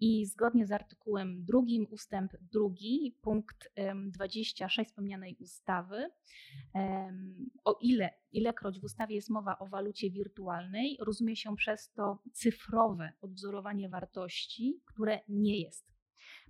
I 0.01 0.27
zgodnie 0.27 0.67
z 0.67 0.73
artykułem 0.73 1.45
drugim, 1.45 1.87
ustęp 1.91 2.33
drugi, 2.53 3.17
punkt 3.21 3.73
26 4.07 4.91
wspomnianej 4.91 5.37
ustawy, 5.41 6.11
o 7.65 7.79
ile, 7.81 8.11
ilekroć 8.33 8.81
w 8.81 8.85
ustawie 8.85 9.15
jest 9.15 9.31
mowa 9.31 9.59
o 9.59 9.67
walucie 9.67 10.11
wirtualnej, 10.11 10.99
rozumie 11.01 11.37
się 11.37 11.57
przez 11.57 11.93
to 11.93 12.19
cyfrowe 12.33 13.13
odwzorowanie 13.21 13.89
wartości, 13.89 14.81
które 14.87 15.21
nie 15.29 15.61
jest 15.61 15.92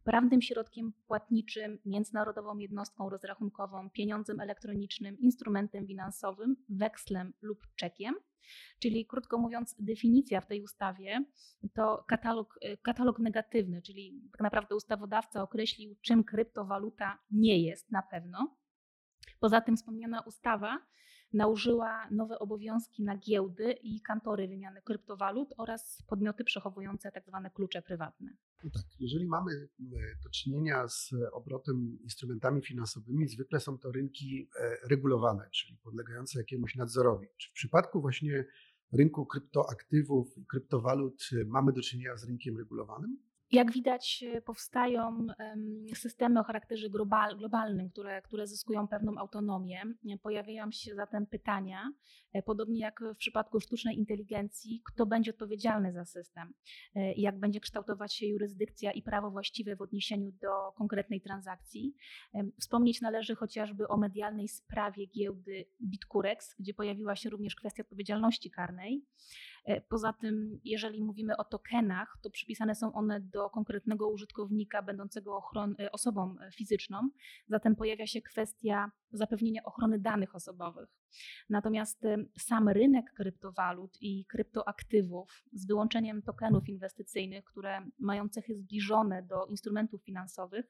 prawnym 0.04 0.42
środkiem 0.42 0.92
płatniczym, 1.06 1.78
międzynarodową 1.84 2.58
jednostką 2.58 3.10
rozrachunkową, 3.10 3.90
pieniądzem 3.90 4.40
elektronicznym, 4.40 5.18
instrumentem 5.18 5.86
finansowym, 5.86 6.56
wekslem 6.68 7.32
lub 7.42 7.66
czekiem. 7.76 8.14
Czyli 8.78 9.06
krótko 9.06 9.38
mówiąc, 9.38 9.76
definicja 9.78 10.40
w 10.40 10.46
tej 10.46 10.62
ustawie 10.62 11.24
to 11.74 12.04
katalog, 12.08 12.58
katalog 12.82 13.18
negatywny, 13.18 13.82
czyli 13.82 14.22
tak 14.32 14.40
naprawdę 14.40 14.76
ustawodawca 14.76 15.42
określił, 15.42 15.96
czym 16.00 16.24
kryptowaluta 16.24 17.18
nie 17.30 17.62
jest 17.62 17.90
na 17.90 18.02
pewno. 18.02 18.56
Poza 19.40 19.60
tym 19.60 19.76
wspomniana 19.76 20.20
ustawa 20.20 20.78
nałożyła 21.32 22.08
nowe 22.10 22.38
obowiązki 22.38 23.02
na 23.02 23.16
giełdy 23.16 23.72
i 23.72 24.00
kantory 24.00 24.48
wymiany 24.48 24.82
kryptowalut 24.82 25.54
oraz 25.56 26.02
podmioty 26.08 26.44
przechowujące 26.44 27.12
tzw. 27.12 27.40
Tak 27.42 27.52
klucze 27.52 27.82
prywatne. 27.82 28.36
No 28.64 28.70
tak, 28.70 28.84
jeżeli 29.00 29.26
mamy 29.26 29.52
e, 29.52 29.68
do 30.24 30.30
czynienia 30.30 30.88
z 30.88 31.10
obrotem 31.32 31.98
instrumentami 32.02 32.62
finansowymi, 32.62 33.28
zwykle 33.28 33.60
są 33.60 33.78
to 33.78 33.92
rynki 33.92 34.48
e, 34.60 34.88
regulowane, 34.88 35.48
czyli 35.50 35.78
podlegające 35.78 36.38
jakiemuś 36.38 36.74
nadzorowi. 36.74 37.26
Czy 37.36 37.50
w 37.50 37.52
przypadku 37.52 38.00
właśnie 38.00 38.44
rynku 38.92 39.26
kryptoaktywów 39.26 40.38
i 40.38 40.46
kryptowalut 40.46 41.28
e, 41.32 41.44
mamy 41.44 41.72
do 41.72 41.82
czynienia 41.82 42.16
z 42.16 42.24
rynkiem 42.24 42.58
regulowanym? 42.58 43.18
Jak 43.52 43.72
widać, 43.72 44.24
e, 44.34 44.42
powstają 44.42 45.26
systemy 45.94 46.40
o 46.40 46.44
charakterze 46.44 46.88
globalnym, 47.38 47.90
które, 47.90 48.22
które 48.22 48.46
zyskują 48.46 48.88
pewną 48.88 49.18
autonomię. 49.18 49.82
Pojawiają 50.22 50.70
się 50.70 50.94
zatem 50.94 51.26
pytania, 51.26 51.92
e, 52.32 52.42
podobnie 52.42 52.80
jak 52.80 53.00
w 53.14 53.16
przypadku 53.16 53.60
sztucznej 53.60 53.98
inteligencji, 53.98 54.82
kto 54.84 55.06
będzie 55.06 55.30
odpowiedzialny 55.30 55.92
za 55.92 56.04
system, 56.04 56.52
e, 56.94 57.12
jak 57.12 57.38
będzie 57.38 57.60
kształtować 57.60 58.14
się 58.14 58.26
jurysdykcja 58.26 58.92
i 58.92 59.02
prawo 59.02 59.30
właściwe 59.30 59.76
w 59.76 59.82
odniesieniu 59.82 60.32
do 60.32 60.72
konkretnej 60.76 61.20
transakcji. 61.20 61.94
Wspomnieć 62.60 63.00
należy 63.00 63.34
chociażby 63.34 63.88
o 63.88 63.96
medialnej 63.96 64.48
sprawie 64.48 65.06
giełdy 65.06 65.64
Bitcurex, 65.82 66.56
gdzie 66.58 66.74
pojawiła 66.74 67.16
się 67.16 67.30
również 67.30 67.54
kwestia 67.54 67.82
odpowiedzialności 67.82 68.50
karnej. 68.50 69.04
E, 69.64 69.80
poza 69.80 70.12
tym, 70.12 70.60
jeżeli 70.64 71.02
mówimy 71.02 71.36
o 71.36 71.44
tokenach, 71.44 72.18
to 72.22 72.30
przypisane 72.30 72.74
są 72.74 72.92
one 72.92 73.20
do 73.20 73.50
konkretnego 73.50 74.08
użytkownika 74.08 74.82
będącego 74.82 75.38
ochron- 75.38 75.74
e, 75.78 75.92
osobą 75.92 76.36
fizyczną, 76.54 77.08
zatem 77.48 77.76
pojawia 77.76 78.06
się 78.06 78.22
kwestia 78.22 78.90
zapewnienia 79.12 79.62
ochrony 79.64 79.98
danych 79.98 80.34
osobowych. 80.34 80.88
Natomiast 81.48 82.04
e, 82.04 82.16
sam 82.38 82.68
rynek 82.68 83.12
kryptowalut 83.16 83.98
i 84.00 84.24
kryptoaktywów, 84.24 85.44
z 85.52 85.66
wyłączeniem 85.66 86.22
tokenów 86.22 86.68
inwestycyjnych, 86.68 87.44
które 87.44 87.78
mają 87.98 88.28
cechy 88.28 88.54
zbliżone 88.54 89.22
do 89.22 89.46
instrumentów 89.46 90.02
finansowych, 90.02 90.66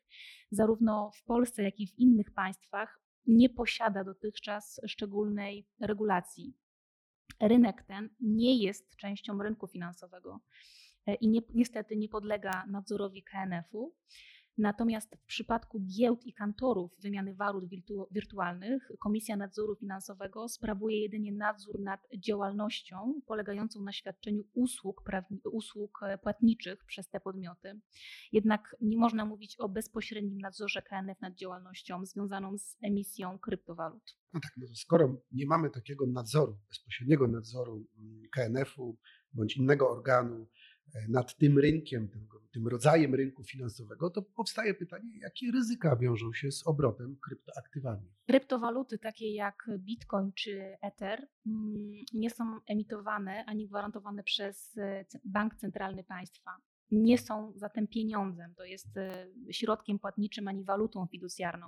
zarówno 0.50 1.10
w 1.14 1.24
Polsce, 1.24 1.62
jak 1.62 1.80
i 1.80 1.86
w 1.86 1.98
innych 1.98 2.30
państwach, 2.30 3.00
nie 3.26 3.48
posiada 3.48 4.04
dotychczas 4.04 4.80
szczególnej 4.86 5.66
regulacji 5.80 6.54
rynek 7.40 7.82
ten 7.82 8.08
nie 8.20 8.56
jest 8.56 8.96
częścią 8.96 9.42
rynku 9.42 9.66
finansowego 9.66 10.40
e, 11.06 11.14
i 11.14 11.28
nie, 11.28 11.40
niestety 11.54 11.96
nie 11.96 12.08
podlega 12.08 12.66
nadzorowi 12.66 13.22
KNF-u. 13.22 13.94
Natomiast 14.58 15.16
w 15.16 15.24
przypadku 15.24 15.80
giełd 15.80 16.26
i 16.26 16.34
kantorów 16.34 16.92
wymiany 17.00 17.34
walut 17.34 17.68
wirtu 17.68 18.08
wirtualnych 18.10 18.90
Komisja 18.98 19.36
Nadzoru 19.36 19.76
Finansowego 19.76 20.48
sprawuje 20.48 21.00
jedynie 21.00 21.32
nadzór 21.32 21.80
nad 21.80 22.00
działalnością 22.18 23.20
polegającą 23.26 23.82
na 23.82 23.92
świadczeniu 23.92 24.42
usług, 24.54 25.04
usług 25.52 26.00
e, 26.02 26.18
płatniczych 26.18 26.84
przez 26.84 27.08
te 27.08 27.20
podmioty. 27.20 27.80
Jednak 28.32 28.76
nie 28.80 28.98
można 28.98 29.24
mówić 29.24 29.56
o 29.60 29.68
bezpośrednim 29.68 30.38
nadzorze 30.38 30.82
KNF 30.82 31.20
nad 31.20 31.34
działalnością 31.34 32.06
związaną 32.06 32.58
z 32.58 32.76
emisją 32.82 33.38
kryptowalut. 33.38 34.18
No 34.32 34.40
tak, 34.40 34.52
no 34.56 34.66
skoro 34.74 35.22
nie 35.32 35.46
mamy 35.46 35.70
takiego 35.70 36.06
nadzoru, 36.06 36.58
bezpośredniego 36.68 37.28
nadzoru 37.28 37.86
mm, 37.98 38.22
KNF-u 38.32 38.98
bądź 39.32 39.56
innego 39.56 39.90
organu, 39.90 40.48
nad 41.08 41.36
tym 41.36 41.58
rynkiem, 41.58 42.08
tym, 42.08 42.28
tym 42.52 42.68
rodzajem 42.68 43.14
rynku 43.14 43.44
finansowego, 43.44 44.10
to 44.10 44.22
powstaje 44.22 44.74
pytanie, 44.74 45.18
jakie 45.18 45.50
ryzyka 45.52 45.96
wiążą 45.96 46.32
się 46.32 46.52
z 46.52 46.66
obrotem 46.66 47.16
kryptoaktywami. 47.16 48.12
Kryptowaluty 48.26 48.98
takie 48.98 49.34
jak 49.34 49.70
Bitcoin 49.78 50.32
czy 50.32 50.76
Ether 50.82 51.28
mm, 51.46 51.92
nie 52.12 52.30
są 52.30 52.44
emitowane 52.66 53.44
ani 53.46 53.68
gwarantowane 53.68 54.22
przez 54.22 54.78
e, 54.78 55.04
bank 55.24 55.56
centralny 55.56 56.04
państwa 56.04 56.50
nie 56.92 57.18
są 57.18 57.52
zatem 57.56 57.86
pieniądzem, 57.86 58.54
to 58.54 58.64
jest 58.64 58.96
e, 58.96 59.26
środkiem 59.50 59.98
płatniczym 59.98 60.48
ani 60.48 60.64
walutą 60.64 61.06
fiducjarną. 61.06 61.66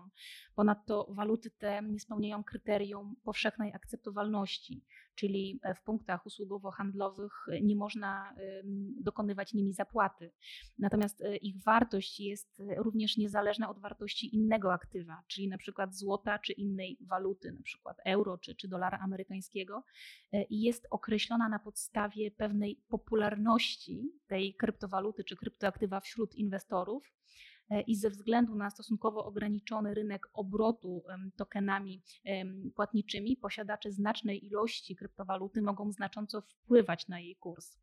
Ponadto 0.54 1.06
waluty 1.10 1.50
te 1.50 1.82
nie 1.82 2.00
spełniają 2.00 2.44
kryterium 2.44 3.16
powszechnej 3.22 3.74
akceptowalności, 3.74 4.84
czyli 5.14 5.60
e, 5.62 5.74
w 5.74 5.82
punktach 5.82 6.26
usługowo-handlowych 6.26 7.46
nie 7.62 7.76
można 7.76 8.34
dokonywać 9.00 9.54
nimi 9.54 9.72
zapłaty. 9.72 10.32
Natomiast 10.78 11.22
e, 11.22 11.36
ich 11.36 11.62
wartość 11.62 12.20
jest 12.20 12.62
również 12.76 13.16
niezależna 13.16 13.70
od 13.70 13.78
wartości 13.78 14.36
innego 14.36 14.72
aktywa, 14.72 15.22
czyli 15.26 15.48
na 15.48 15.58
przykład 15.58 15.96
złota 15.96 16.38
czy 16.38 16.52
innej 16.52 16.98
waluty, 17.00 17.52
na 17.52 17.62
przykład 17.62 17.96
euro 18.04 18.38
czy, 18.38 18.54
czy 18.54 18.68
dolara 18.68 18.98
amerykańskiego 18.98 19.84
i 20.50 20.62
jest 20.62 20.86
określona 20.90 21.48
na 21.48 21.58
podstawie 21.58 22.30
pewnej 22.30 22.82
popularności 22.88 24.12
tej 24.26 24.54
kryptowaluty 24.54 25.04
waluty 25.04 25.24
czy 25.24 25.36
kryptoaktywa 25.36 26.00
wśród 26.00 26.34
inwestorów 26.34 27.04
e, 27.06 27.14
i 27.86 27.96
ze 27.96 28.10
względu 28.10 28.54
na 28.54 28.70
stosunkowo 28.70 29.24
ograniczony 29.24 29.94
rynek 29.94 30.28
obrotu 30.32 31.02
tokenami 31.36 32.02
płatniczymi, 32.74 33.36
posiadacze 33.36 33.92
znacznej 33.92 34.46
ilości 34.46 34.96
kryptowaluty 34.96 35.62
mogą 35.62 35.92
znacząco 35.92 36.40
wpływać 36.40 37.08
na 37.08 37.20
jej 37.20 37.36
kurs. 37.36 37.78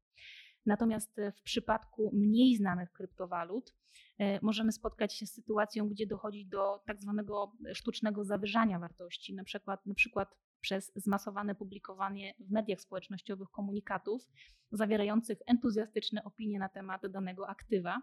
Natomiast 0.66 1.20
e, 1.20 1.32
w 1.32 1.42
przypadku 1.42 2.12
mniej 2.14 2.56
znanych 2.56 2.92
kryptowalut 2.92 3.76
e, 4.18 4.40
możemy 4.42 4.72
spotkać 4.72 5.14
się 5.14 5.26
z 5.26 5.34
sytuacją, 5.34 5.90
gdzie 5.90 6.08
dochodzi 6.08 6.46
do 6.46 6.82
tak 6.86 7.02
zwanego 7.02 7.52
sztucznego 7.74 8.24
zawyżania 8.24 8.80
wartości, 8.80 9.34
na 9.34 9.44
przykład, 9.44 9.86
na 9.86 9.94
przykład 9.94 10.36
przez 10.62 10.92
zmasowane 10.96 11.56
publikowanie 11.56 12.34
w 12.40 12.52
mediach 12.52 12.82
społecznościowych 12.82 13.50
komunikatów 13.50 14.30
zawierających 14.72 15.38
entuzjastyczne 15.46 16.24
opinie 16.24 16.60
na 16.60 16.70
temat 16.70 17.08
danego 17.08 17.50
aktywa, 17.50 18.02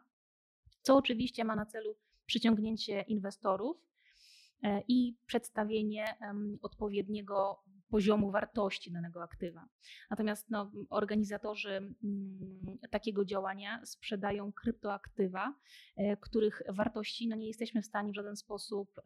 co 0.88 0.96
oczywiście 0.96 1.44
ma 1.44 1.56
na 1.56 1.66
celu 1.66 1.96
przyciągnięcie 2.26 3.02
inwestorów 3.02 3.76
e, 4.62 4.82
i 4.88 5.16
przedstawienie 5.26 6.04
odpowiedniego 6.62 7.62
poziomu 7.88 8.30
wartości 8.30 8.92
danego 8.92 9.22
aktywa. 9.22 9.68
Natomiast 10.10 10.50
no, 10.50 10.72
organizatorzy 10.90 11.70
mm, 11.70 11.94
takiego 12.90 13.24
działania 13.24 13.86
sprzedają 13.86 14.52
kryptoaktywa, 14.52 15.54
e, 15.96 16.16
których 16.16 16.62
wartości 16.68 17.28
no, 17.28 17.36
nie 17.36 17.48
jesteśmy 17.48 17.82
w 17.82 17.86
stanie 17.86 18.12
w 18.12 18.16
żaden 18.16 18.36
sposób 18.36 19.00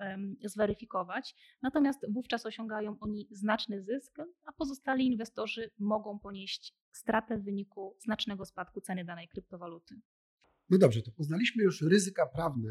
zweryfikować. 0.45 1.35
Natomiast 1.63 2.13
wówczas 2.13 2.47
osiągają 2.47 2.97
oni 3.01 3.29
znaczny 3.31 3.83
zysk, 3.83 4.19
a 4.45 4.53
pozostali 4.53 5.07
inwestorzy 5.07 5.71
mogą 5.79 6.19
ponieść 6.19 6.75
stratę 6.93 7.39
w 7.39 7.45
wyniku 7.45 7.97
znacznego 7.99 8.45
spadku 8.45 8.81
ceny 8.81 9.05
danej 9.05 9.29
kryptowaluty. 9.29 10.01
No 10.71 10.79
dobrze, 10.79 11.03
to 11.03 11.11
poznaliśmy 11.13 11.65
już 11.65 11.83
ryzyka 11.83 12.27
prawne 12.27 12.71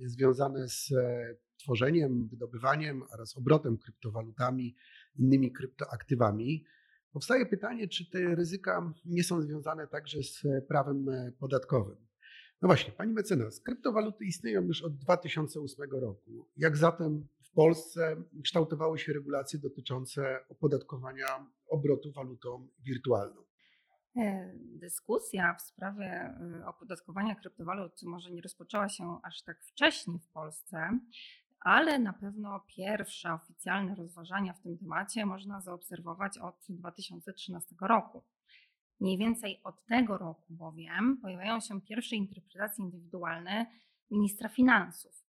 związane 0.00 0.68
z 0.68 0.92
e, 0.92 1.34
tworzeniem, 1.56 2.28
wydobywaniem 2.28 3.02
oraz 3.02 3.36
obrotem 3.36 3.78
kryptowalutami, 3.78 4.76
innymi 5.16 5.52
kryptoaktywami. 5.52 6.64
Powstaje 7.12 7.46
pytanie, 7.46 7.88
czy 7.88 8.10
te 8.10 8.34
ryzyka 8.34 8.92
nie 9.04 9.24
są 9.24 9.42
związane 9.42 9.86
także 9.86 10.22
z 10.22 10.42
prawem 10.68 11.06
podatkowym. 11.38 11.96
No 12.62 12.68
właśnie, 12.68 12.92
pani 12.92 13.12
mecenas, 13.12 13.60
kryptowaluty 13.60 14.24
istnieją 14.24 14.62
już 14.62 14.82
od 14.82 14.96
2008 14.96 15.90
roku. 15.90 16.48
Jak 16.56 16.76
zatem 16.76 17.28
w 17.42 17.50
Polsce 17.50 18.16
kształtowały 18.44 18.98
się 18.98 19.12
regulacje 19.12 19.58
dotyczące 19.58 20.38
opodatkowania 20.48 21.46
obrotu 21.66 22.12
walutą 22.12 22.68
wirtualną? 22.78 23.42
Dyskusja 24.54 25.54
w 25.54 25.62
sprawie 25.62 26.34
e, 26.60 26.66
opodatkowania 26.66 27.34
kryptowalut 27.34 28.02
może 28.02 28.30
nie 28.30 28.42
rozpoczęła 28.42 28.88
się 28.88 29.18
aż 29.22 29.42
tak 29.42 29.64
wcześnie 29.64 30.18
w 30.18 30.28
Polsce, 30.28 30.98
ale 31.60 31.98
na 31.98 32.12
pewno 32.12 32.60
pierwsze 32.66 33.34
oficjalne 33.34 33.94
rozważania 33.94 34.52
w 34.52 34.60
tym 34.60 34.78
temacie 34.78 35.26
można 35.26 35.60
zaobserwować 35.60 36.38
od 36.38 36.56
2013 36.68 37.74
roku. 37.80 38.24
Mniej 39.00 39.18
więcej 39.18 39.60
od 39.64 39.86
tego 39.86 40.18
roku 40.18 40.54
bowiem 40.54 41.18
pojawiają 41.22 41.60
się 41.60 41.80
pierwsze 41.80 42.16
interpretacje 42.16 42.84
indywidualne 42.84 43.66
ministra 44.10 44.48
finansów. 44.48 45.24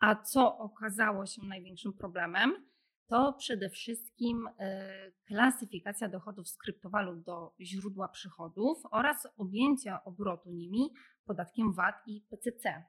A 0.00 0.14
co 0.16 0.58
okazało 0.58 1.26
się 1.26 1.42
największym 1.42 1.92
problemem? 1.92 2.73
To 3.06 3.32
przede 3.32 3.70
wszystkim 3.70 4.48
e, 4.58 5.12
klasyfikacja 5.26 6.08
dochodów 6.08 6.48
z 6.48 6.56
kryptowalut 6.56 7.22
do 7.22 7.54
źródła 7.60 8.08
przychodów 8.08 8.78
oraz 8.90 9.28
objęcie 9.36 9.98
obrotu 10.04 10.50
nimi 10.50 10.90
podatkiem 11.24 11.72
VAT 11.72 11.94
i 12.06 12.20
PCC. 12.30 12.84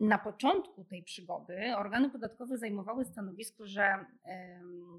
Na 0.00 0.18
początku 0.18 0.84
tej 0.84 1.02
przygody 1.02 1.76
organy 1.76 2.10
podatkowe 2.10 2.58
zajmowały 2.58 3.04
stanowisko, 3.04 3.66
że 3.66 4.04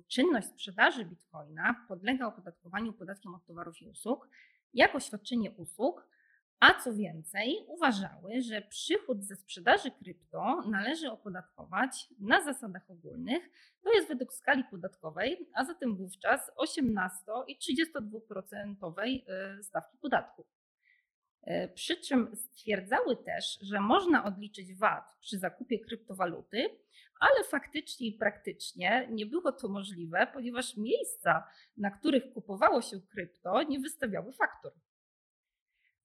czynność 0.07 0.47
sprzedaży 0.47 1.05
bitcoina 1.05 1.85
podlega 1.87 2.27
opodatkowaniu 2.27 2.93
podatkiem 2.93 3.35
od 3.35 3.45
towarów 3.45 3.81
i 3.81 3.89
usług 3.89 4.29
jako 4.73 4.99
świadczenie 4.99 5.51
usług, 5.51 6.07
a 6.59 6.73
co 6.73 6.93
więcej, 6.93 7.65
uważały, 7.67 8.41
że 8.41 8.61
przychód 8.61 9.23
ze 9.23 9.35
sprzedaży 9.35 9.91
krypto 9.91 10.61
należy 10.69 11.11
opodatkować 11.11 12.07
na 12.19 12.43
zasadach 12.43 12.89
ogólnych, 12.89 13.49
to 13.83 13.93
jest 13.93 14.07
według 14.07 14.33
skali 14.33 14.63
podatkowej, 14.63 15.49
a 15.55 15.65
zatem 15.65 15.95
wówczas 15.95 16.51
18 16.55 17.17
i 17.47 17.57
32% 17.57 18.93
e, 19.27 19.63
stawki 19.63 19.97
podatku. 19.97 20.45
E, 21.43 21.67
przy 21.67 21.97
czym 21.97 22.35
stwierdzały 22.35 23.17
też, 23.17 23.59
że 23.61 23.79
można 23.79 24.25
odliczyć 24.25 24.75
VAT 24.75 25.17
przy 25.21 25.39
zakupie 25.39 25.79
kryptowaluty, 25.79 26.69
ale 27.19 27.43
faktycznie 27.43 28.07
i 28.07 28.13
praktycznie 28.13 29.07
nie 29.11 29.25
było 29.25 29.51
to 29.51 29.67
możliwe, 29.69 30.27
ponieważ 30.33 30.77
miejsca, 30.77 31.43
na 31.77 31.91
których 31.91 32.33
kupowało 32.33 32.81
się 32.81 33.01
krypto, 33.01 33.63
nie 33.63 33.79
wystawiały 33.79 34.33
faktur. 34.33 34.71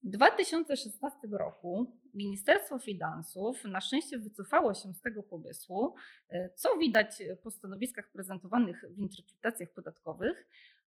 W 0.05 0.11
2016 0.11 1.19
roku 1.33 1.87
Ministerstwo 2.14 2.79
Finansów 2.79 3.64
na 3.64 3.81
szczęście 3.81 4.19
wycofało 4.19 4.75
się 4.75 4.93
z 4.93 5.01
tego 5.01 5.23
pomysłu, 5.23 5.95
e, 6.29 6.51
co 6.55 6.77
widać 6.77 7.23
po 7.43 7.51
stanowiskach 7.51 8.11
prezentowanych 8.12 8.85
w 8.90 8.99
interpretacjach 8.99 9.69
podatkowych, 9.71 10.47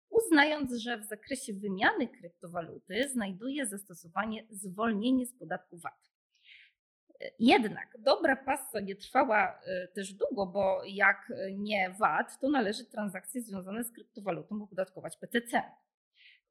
uznając, 0.10 0.74
że 0.74 0.98
w 0.98 1.04
zakresie 1.04 1.54
wymiany 1.54 2.08
kryptowaluty 2.08 3.10
znajduje 3.10 3.66
zastosowanie 3.66 4.46
zwolnienie 4.50 5.26
z 5.26 5.34
podatku 5.34 5.78
VAT. 5.78 6.12
Jednak 7.40 7.98
dobra 8.00 8.36
passa 8.36 8.80
nie 8.80 8.96
trwała 8.96 9.62
e, 9.66 9.88
też 9.88 10.14
długo, 10.14 10.46
bo 10.46 10.82
jak 10.86 11.34
nie 11.56 11.96
VAT, 12.00 12.40
to 12.40 12.50
należy 12.50 12.86
transakcje 12.86 13.42
związane 13.42 13.84
z 13.84 13.92
kryptowalutą 13.92 14.64
opodatkować 14.64 15.18
PCC. 15.18 15.62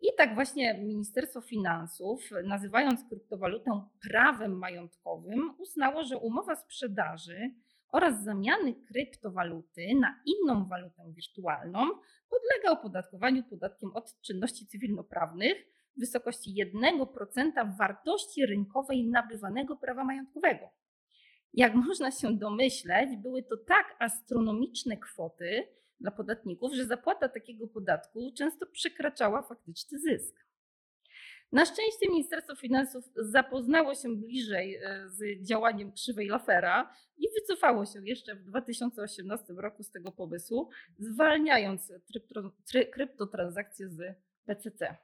I 0.00 0.09
tak 0.16 0.35
właśnie 0.35 0.74
Ministerstwo 0.74 1.40
Finansów, 1.40 2.30
nazywając 2.44 3.09
kryptowalutę 3.09 3.88
prawem 4.09 4.59
majątkowym, 4.59 5.54
uznało, 5.59 6.04
że 6.04 6.18
umowa 6.18 6.56
sprzedaży 6.56 7.50
oraz 7.88 8.24
zamiany 8.24 8.74
kryptowaluty 8.74 9.87
na 10.00 10.20
inną 10.26 10.68
walutę 10.68 11.12
wirtualną 11.16 11.80
podlega 12.30 12.70
opodatkowaniu 12.70 13.44
podatkiem 13.44 13.90
od 13.94 14.20
czynności 14.20 14.66
cywilnoprawnych 14.66 15.56
w 15.96 16.00
wysokości 16.00 16.54
1% 16.74 17.76
wartości 17.78 18.46
rynkowej 18.46 19.04
nabywanego 19.04 19.76
prawa 19.76 20.04
majątkowego. 20.04 20.70
Jak 21.52 21.74
można 21.74 22.11
się 22.11 22.37
domyśleć, 22.37 23.16
były 23.16 23.42
to 23.42 23.56
tak 23.56 23.96
astronomiczne 23.98 24.96
kwoty 24.96 25.68
dla 26.00 26.11
podatników, 26.11 26.74
że 26.74 26.85
zapłata 26.85 27.28
takiego 27.28 27.68
podatku 27.68 28.32
często 28.38 28.66
przekraczała 28.66 29.42
faktyczny 29.42 29.98
zysk. 29.98 30.46
Na 31.52 31.64
szczęście 31.64 32.09
Ministerstwo 32.09 32.56
Finansów 32.56 33.04
zapoznało 33.16 33.94
się 33.94 34.16
bliżej 34.16 34.76
e, 34.76 35.09
z 35.09 35.42
działaniem 35.42 35.92
krzywej 35.92 36.28
Lafera 36.28 36.92
i 37.18 37.26
wycofało 37.40 37.87
się 37.87 38.06
jeszcze 38.06 38.35
w 38.35 38.44
2018 38.44 39.52
roku 39.52 39.82
z 39.82 39.90
tego 39.90 40.12
pomysłu, 40.12 40.70
zwalniając 40.98 41.92
kryptotransakcje 42.92 43.88
z 43.88 44.16
PCC. 44.44 44.96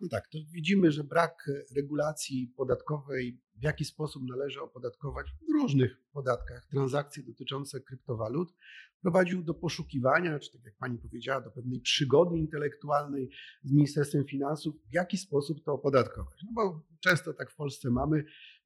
No 0.00 0.08
tak, 0.08 0.28
to 0.28 0.38
widzimy, 0.52 0.92
że 0.92 1.04
brak 1.04 1.50
regulacji 1.76 2.52
podatkowej, 2.56 3.40
w 3.56 3.62
jaki 3.62 3.84
sposób 3.84 4.22
należy 4.28 4.60
opodatkować 4.60 5.26
w 5.30 5.52
różnych 5.52 5.96
podatkach 6.12 6.66
transakcje 6.70 7.22
dotyczące 7.22 7.80
kryptowalut, 7.80 8.54
prowadził 9.02 9.42
do 9.42 9.54
poszukiwania, 9.54 10.38
czy 10.38 10.52
tak 10.52 10.64
jak 10.64 10.76
pani 10.76 10.98
powiedziała, 10.98 11.40
do 11.40 11.50
pewnej 11.50 11.80
przygody 11.80 12.38
intelektualnej 12.38 13.30
z 13.62 13.72
Ministerstwem 13.72 14.24
Finansów, 14.24 14.74
w 14.90 14.94
jaki 14.94 15.16
sposób 15.16 15.64
to 15.64 15.72
opodatkować. 15.72 16.38
No 16.44 16.52
bo 16.54 16.86
często 17.00 17.34
tak 17.34 17.50
w 17.50 17.56
Polsce 17.56 17.90
mamy, 17.90 18.24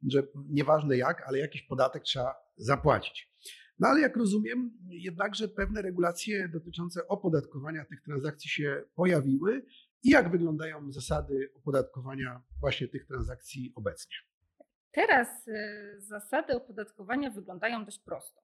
że 0.08 0.26
nieważne 0.48 0.96
jak, 0.96 1.22
ale 1.28 1.38
jakiś 1.38 1.62
podatek 1.62 2.02
trzeba 2.02 2.34
zapłacić. 2.56 3.34
No 3.78 3.88
ale 3.88 4.00
jak 4.00 4.16
rozumiem, 4.16 4.70
jednakże 4.88 5.48
pewne 5.48 5.82
regulacje 5.82 6.48
dotyczące 6.48 7.08
opodatkowania 7.08 7.84
tych 7.84 8.02
transakcji 8.02 8.50
się 8.50 8.82
pojawiły 8.94 9.66
i 10.04 10.10
jak 10.10 10.30
wyglądają 10.30 10.92
zasady 10.92 11.52
opodatkowania 11.54 12.42
właśnie 12.60 12.88
tych 12.88 13.06
transakcji 13.06 13.72
obecnie? 13.76 14.16
Teraz 14.90 15.48
y, 15.48 15.96
zasady 15.98 16.56
opodatkowania 16.56 17.30
wyglądają 17.30 17.84
dość 17.84 17.98
prosto. 17.98 18.40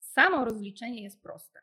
Samo 0.00 0.44
rozliczenie 0.44 1.02
jest 1.02 1.22
proste. 1.22 1.60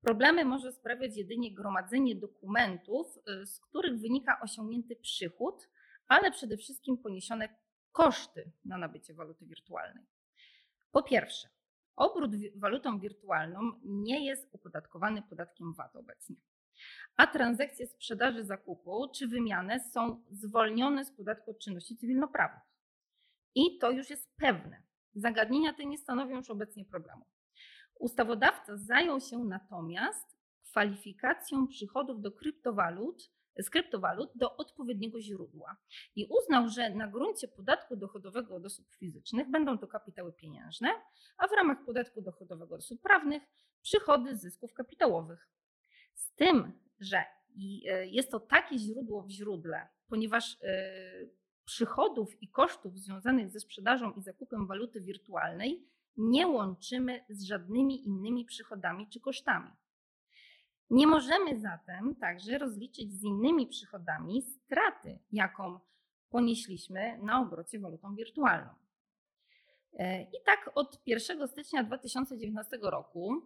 Problemy 0.00 0.44
może 0.44 0.72
sprawiać 0.72 1.16
jedynie 1.16 1.54
gromadzenie 1.54 2.16
dokumentów, 2.16 3.18
y, 3.42 3.46
z 3.46 3.60
których 3.60 4.00
wynika 4.00 4.40
osiągnięty 4.40 4.96
przychód, 4.96 5.68
ale 6.06 6.30
przede 6.30 6.56
wszystkim 6.56 6.98
poniesione 6.98 7.48
koszty 7.92 8.52
na 8.64 8.78
nabycie 8.78 9.14
waluty 9.14 9.46
wirtualnej. 9.46 10.06
Po 10.90 11.02
pierwsze, 11.02 11.48
obrót 11.96 12.30
walutą 12.56 13.00
wirtualną 13.00 13.60
nie 13.84 14.26
jest 14.26 14.54
opodatkowany 14.54 15.22
podatkiem 15.22 15.74
VAT 15.74 15.96
obecnie 15.96 16.36
a 17.16 17.26
transakcje 17.26 17.86
sprzedaży 17.86 18.44
zakupu 18.44 19.08
czy 19.14 19.28
wymiany 19.28 19.80
są 19.80 20.24
zwolnione 20.30 21.04
z 21.04 21.12
podatku 21.12 21.50
od 21.50 21.58
czynności 21.58 21.96
cywilnoprawnych. 21.96 22.62
I 23.54 23.78
to 23.78 23.90
już 23.90 24.10
jest 24.10 24.36
pewne. 24.36 24.82
Zagadnienia 25.14 25.72
te 25.72 25.86
nie 25.86 25.98
stanowią 25.98 26.36
już 26.36 26.50
obecnie 26.50 26.84
problemu. 26.84 27.24
Ustawodawca 27.98 28.76
zajął 28.76 29.20
się 29.20 29.38
natomiast 29.38 30.38
kwalifikacją 30.62 31.66
przychodów 31.66 32.20
do 32.20 32.32
kryptowalut, 32.32 33.30
z 33.58 33.70
kryptowalut 33.70 34.30
do 34.34 34.56
odpowiedniego 34.56 35.20
źródła 35.20 35.76
i 36.16 36.28
uznał, 36.40 36.68
że 36.68 36.90
na 36.90 37.08
gruncie 37.08 37.48
podatku 37.48 37.96
dochodowego 37.96 38.54
od 38.54 38.64
osób 38.64 38.86
fizycznych 38.94 39.50
będą 39.50 39.78
to 39.78 39.86
kapitały 39.86 40.32
pieniężne, 40.32 40.88
a 41.38 41.48
w 41.48 41.52
ramach 41.52 41.84
podatku 41.84 42.22
dochodowego 42.22 42.74
od 42.74 42.80
osób 42.80 43.02
prawnych 43.02 43.42
przychody 43.82 44.36
z 44.36 44.40
zysków 44.40 44.74
kapitałowych. 44.74 45.48
Z 46.18 46.34
tym, 46.34 46.72
że 47.00 47.16
e, 47.18 48.06
jest 48.06 48.30
to 48.30 48.40
takie 48.40 48.78
źródło 48.78 49.22
w 49.22 49.30
źródle, 49.30 49.88
ponieważ 50.08 50.56
e, 50.62 50.92
przychodów 51.64 52.42
i 52.42 52.48
kosztów 52.48 52.98
związanych 52.98 53.50
ze 53.50 53.60
sprzedażą 53.60 54.12
i 54.12 54.22
zakupem 54.22 54.66
waluty 54.66 55.00
wirtualnej 55.00 55.88
nie 56.16 56.46
łączymy 56.46 57.24
z 57.28 57.42
żadnymi 57.42 58.06
innymi 58.06 58.44
przychodami 58.44 59.08
czy 59.08 59.20
kosztami. 59.20 59.70
Nie 60.90 61.06
możemy 61.06 61.60
zatem 61.60 62.14
także 62.14 62.58
rozliczyć 62.58 63.12
z 63.12 63.24
innymi 63.24 63.66
przychodami 63.66 64.42
straty, 64.42 65.18
jaką 65.32 65.80
ponieśliśmy 66.30 67.18
na 67.22 67.40
obrocie 67.40 67.80
walutą 67.80 68.14
wirtualną. 68.14 68.70
E, 69.98 70.22
I 70.22 70.42
tak 70.46 70.70
od 70.74 71.00
1 71.06 71.48
stycznia 71.48 71.84
2019 71.84 72.78
roku 72.82 73.42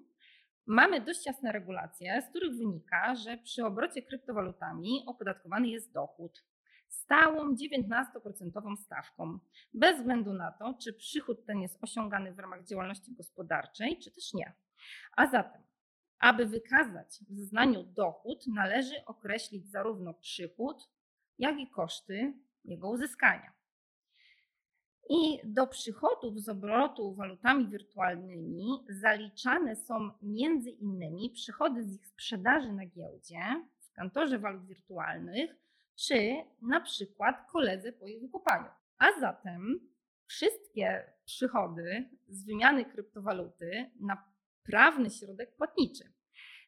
Mamy 0.67 1.01
dość 1.01 1.27
jasne 1.27 1.53
regulacje, 1.53 2.23
z 2.23 2.29
których 2.31 2.57
wynika, 2.57 3.15
że 3.15 3.39
przy 3.39 3.65
obrocie 3.65 4.03
kryptowalutami 4.03 5.05
opodatkowany 5.07 5.69
jest 5.69 5.93
dochód 5.93 6.45
stałą 6.89 7.55
19% 7.55 8.77
stawką, 8.77 9.39
bez 9.75 9.99
względu 9.99 10.33
na 10.33 10.53
to, 10.53 10.75
czy 10.83 10.93
przychód 10.93 11.47
ten 11.47 11.61
jest 11.61 11.79
osiągany 11.85 12.33
w 12.33 12.39
ramach 12.39 12.65
działalności 12.65 13.15
gospodarczej, 13.15 13.99
czy 13.99 14.11
też 14.11 14.35
nie. 14.35 14.53
A 15.17 15.27
zatem, 15.27 15.63
aby 16.19 16.47
wykazać 16.47 17.09
w 17.29 17.35
zeznaniu 17.35 17.83
dochód, 17.83 18.47
należy 18.47 19.05
określić 19.07 19.71
zarówno 19.71 20.15
przychód, 20.15 20.91
jak 21.39 21.59
i 21.59 21.71
koszty 21.71 22.35
jego 22.65 22.91
uzyskania. 22.91 23.53
I 25.11 25.41
do 25.45 25.67
przychodów 25.67 26.41
z 26.41 26.49
obrotu 26.49 27.15
walutami 27.15 27.69
wirtualnymi 27.69 28.67
zaliczane 28.89 29.77
są 29.77 30.11
między 30.23 30.71
innymi 30.71 31.31
przychody 31.31 31.85
z 31.85 31.95
ich 31.95 32.07
sprzedaży 32.07 32.73
na 32.73 32.87
giełdzie, 32.87 33.41
w 33.81 33.93
kantorze 33.93 34.39
walut 34.39 34.67
wirtualnych, 34.67 35.57
czy 35.97 36.37
na 36.63 36.81
przykład 36.81 37.37
koledze 37.51 37.93
po 37.93 38.07
ich 38.07 38.21
wykupaniu. 38.21 38.69
A 38.99 39.21
zatem 39.21 39.81
wszystkie 40.27 41.13
przychody 41.25 42.09
z 42.29 42.45
wymiany 42.45 42.85
kryptowaluty 42.85 43.91
na 44.01 44.25
prawny 44.63 45.11
środek 45.11 45.57
płatniczy, 45.57 46.13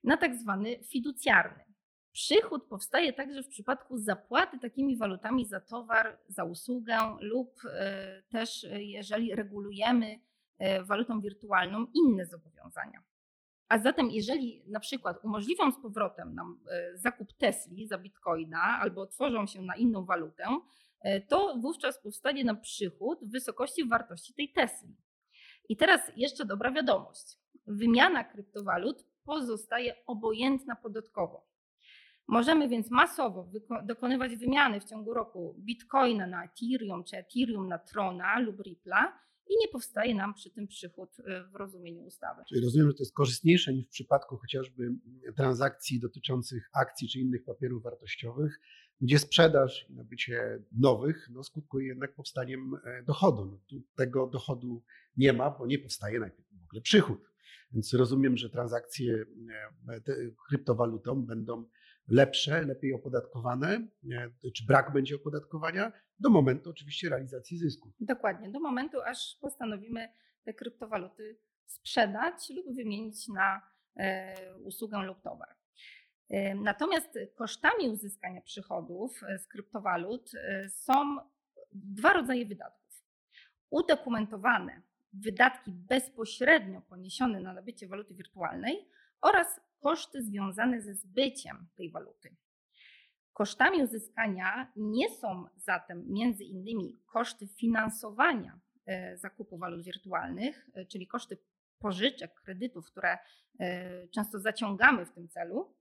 na 0.05 0.17
tak 0.17 0.37
zwany 0.37 0.85
fiducjarny. 0.85 1.74
Przychód 2.15 2.65
powstaje 2.65 3.13
także 3.13 3.43
w 3.43 3.49
przypadku 3.49 3.99
zapłaty 3.99 4.59
takimi 4.59 4.97
walutami 4.97 5.47
za 5.47 5.61
towar, 5.61 6.19
za 6.29 6.45
usługę 6.45 6.99
lub 7.21 7.61
e, 7.65 8.23
też 8.23 8.65
e, 8.65 8.83
jeżeli 8.83 9.35
regulujemy 9.35 10.21
e, 10.59 10.85
walutą 10.85 11.21
wirtualną 11.21 11.87
inne 11.95 12.27
zobowiązania. 12.27 13.03
A 13.69 13.79
zatem, 13.79 14.11
jeżeli 14.11 14.65
na 14.67 14.81
przykład 14.81 15.25
umożliwią 15.25 15.73
z 15.73 15.83
powrotem 15.83 16.35
nam 16.35 16.61
zakup 16.95 17.33
Tesli 17.33 17.87
za 17.87 17.99
bitcoina 17.99 18.79
albo 18.81 19.01
otworzą 19.01 19.47
się 19.47 19.63
na 19.63 19.77
inną 19.77 20.05
walutę, 20.05 20.45
to 21.29 21.57
wówczas 21.61 22.03
powstanie 22.03 22.45
nam 22.45 22.61
przychód 22.61 23.19
w 23.23 23.31
wysokości 23.31 23.89
wartości 23.89 24.35
tej 24.35 24.53
Tesli. 24.53 24.97
I 25.69 25.77
teraz 25.77 26.01
jeszcze 26.17 26.45
dobra 26.45 26.73
wiadomość. 26.73 27.39
Wymiana 27.67 28.25
kryptowalut 28.25 29.05
pozostaje 29.25 29.95
obojętna 30.07 30.77
podatkowo. 30.77 31.54
Możemy 32.29 32.69
więc 32.69 32.91
masowo 32.91 33.51
dokonywać 33.85 34.37
wymiany 34.37 34.81
w 34.81 34.85
ciągu 34.85 35.15
roku 35.15 35.57
bitcoina 35.59 36.27
na 36.27 36.45
Ethereum 36.45 37.05
czy 37.05 37.17
Ethereum 37.17 37.69
na 37.69 37.79
Trona 37.79 38.39
lub 38.39 38.57
Ripple'a 38.57 39.05
i 39.49 39.55
nie 39.61 39.69
powstaje 39.69 40.15
nam 40.15 40.35
przy 40.35 40.51
tym 40.51 40.67
przychód 40.67 41.19
y, 41.19 41.23
w 41.53 41.55
rozumieniu 41.55 42.03
ustawy. 42.05 42.43
Czyli 42.49 42.65
rozumiem, 42.65 42.89
że 42.89 42.95
to 42.95 43.03
jest 43.03 43.15
korzystniejsze 43.15 43.73
niż 43.73 43.87
w 43.87 43.91
przypadku 43.91 44.37
chociażby 44.37 44.91
transakcji 45.37 46.01
dotyczących 46.01 46.71
akcji 46.73 47.09
czy 47.09 47.19
innych 47.19 47.45
papierów 47.45 47.83
wartościowych, 47.83 48.61
gdzie 49.01 49.19
sprzedaż 49.19 49.87
i 49.91 49.95
nabycie 49.95 50.63
nowych 50.73 51.29
no, 51.33 51.45
skutkuje 51.45 51.87
jednak 51.87 52.15
powstaniem 52.15 52.75
e, 52.85 53.03
dochodu. 53.03 53.45
No, 53.45 53.59
tu 53.67 53.83
tego 53.97 54.27
dochodu 54.27 54.83
nie 55.17 55.33
ma, 55.33 55.51
bo 55.51 55.67
nie 55.67 55.79
powstaje 55.79 56.21
najpierw 56.21 56.49
w 56.61 56.65
ogóle 56.65 56.83
przychód. 56.83 57.31
Więc 57.73 57.95
rozumiem, 57.95 58.37
że 58.37 58.51
transakcje 58.51 59.25
e, 59.89 60.01
kryptowalutą 60.49 61.23
będą 61.23 61.65
lepsze, 62.09 62.63
lepiej 62.63 62.95
opodatkowane, 62.95 63.87
czy 64.55 64.67
brak 64.67 64.93
będzie 64.93 65.17
opodatkowania, 65.17 65.93
do 66.21 66.31
momentu 66.31 66.71
oczywiście 66.71 67.09
realizacji 67.09 67.59
zysków. 67.59 67.93
Dokładnie, 68.01 68.51
do 68.51 68.61
momentu, 68.61 69.03
aż 69.03 69.39
postanowimy 69.41 70.09
te 70.45 70.55
kryptowaluty 70.55 71.39
sprzedać 71.67 72.51
lub 72.51 72.77
wymienić 72.77 73.29
na 73.29 73.63
e, 73.97 74.35
usługę 74.59 74.99
lub 74.99 75.23
towar. 75.23 75.49
E, 76.31 76.55
natomiast 76.55 77.19
kosztami 77.35 77.89
uzyskania 77.89 78.41
przychodów 78.41 79.23
e, 79.23 79.39
z 79.39 79.47
kryptowalut 79.47 80.31
są 80.69 81.17
dwa 81.73 82.13
rodzaje 82.13 82.47
wydatków. 82.47 83.05
Udokumentowane 83.71 84.83
wydatki 85.13 85.73
bezpośrednio 85.73 86.81
poniesione 86.81 87.41
na 87.41 87.53
nabycie 87.53 87.89
waluty 87.89 88.15
wirtualnej 88.15 88.89
oraz 89.25 89.61
koszty 89.81 90.23
związane 90.23 90.81
ze 90.81 90.95
zbyciem 90.95 91.67
tej 91.77 91.91
waluty. 91.91 92.37
Kosztami 93.33 93.83
uzyskania 93.83 94.73
nie 94.77 95.11
są 95.11 95.47
zatem 95.57 96.05
między 96.13 96.45
innymi 96.45 97.01
koszty 97.07 97.49
finansowania 97.49 98.61
e, 98.87 99.17
zakupu 99.17 99.59
walut 99.59 99.85
wirtualnych, 99.85 100.71
e, 100.75 100.87
czyli 100.87 101.07
koszty 101.07 101.39
pożyczek, 101.79 102.35
kredytów, 102.35 102.87
które 102.87 103.19
e, 103.61 104.09
często 104.09 104.41
zaciągamy 104.41 105.07
w 105.07 105.13
tym 105.13 105.29
celu, 105.29 105.75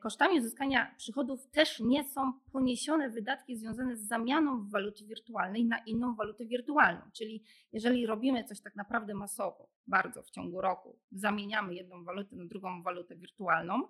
kosztami 0.00 0.38
uzyskania 0.38 0.94
przychodów 0.96 1.50
też 1.50 1.80
nie 1.80 2.04
są 2.04 2.32
poniesione 2.52 3.10
wydatki 3.10 3.56
związane 3.56 3.96
z 3.96 4.06
zamianą 4.06 4.68
waluty 4.68 5.04
wirtualnej 5.04 5.64
na 5.64 5.78
inną 5.78 6.14
walutę 6.14 6.44
wirtualną. 6.44 7.00
Czyli 7.12 7.44
jeżeli 7.72 8.06
robimy 8.06 8.44
coś 8.44 8.60
tak 8.60 8.76
naprawdę 8.76 9.14
masowo, 9.14 9.68
bardzo 9.86 10.22
w 10.22 10.30
ciągu 10.30 10.60
roku, 10.60 10.98
zamieniamy 11.12 11.74
jedną 11.74 12.04
walutę 12.04 12.36
na 12.36 12.44
drugą 12.44 12.82
walutę 12.82 13.16
wirtualną, 13.16 13.88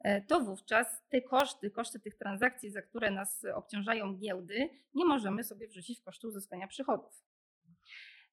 e, 0.00 0.22
to 0.22 0.40
wówczas 0.40 1.02
te 1.08 1.22
koszty, 1.22 1.70
koszty 1.70 2.00
tych 2.00 2.14
transakcji, 2.14 2.70
za 2.70 2.82
które 2.82 3.10
nas 3.10 3.44
obciążają 3.54 4.16
giełdy, 4.16 4.68
nie 4.94 5.04
możemy 5.04 5.44
sobie 5.44 5.68
wrzucić 5.68 6.00
w 6.00 6.04
koszty 6.04 6.28
uzyskania 6.28 6.66
przychodów. 6.66 7.24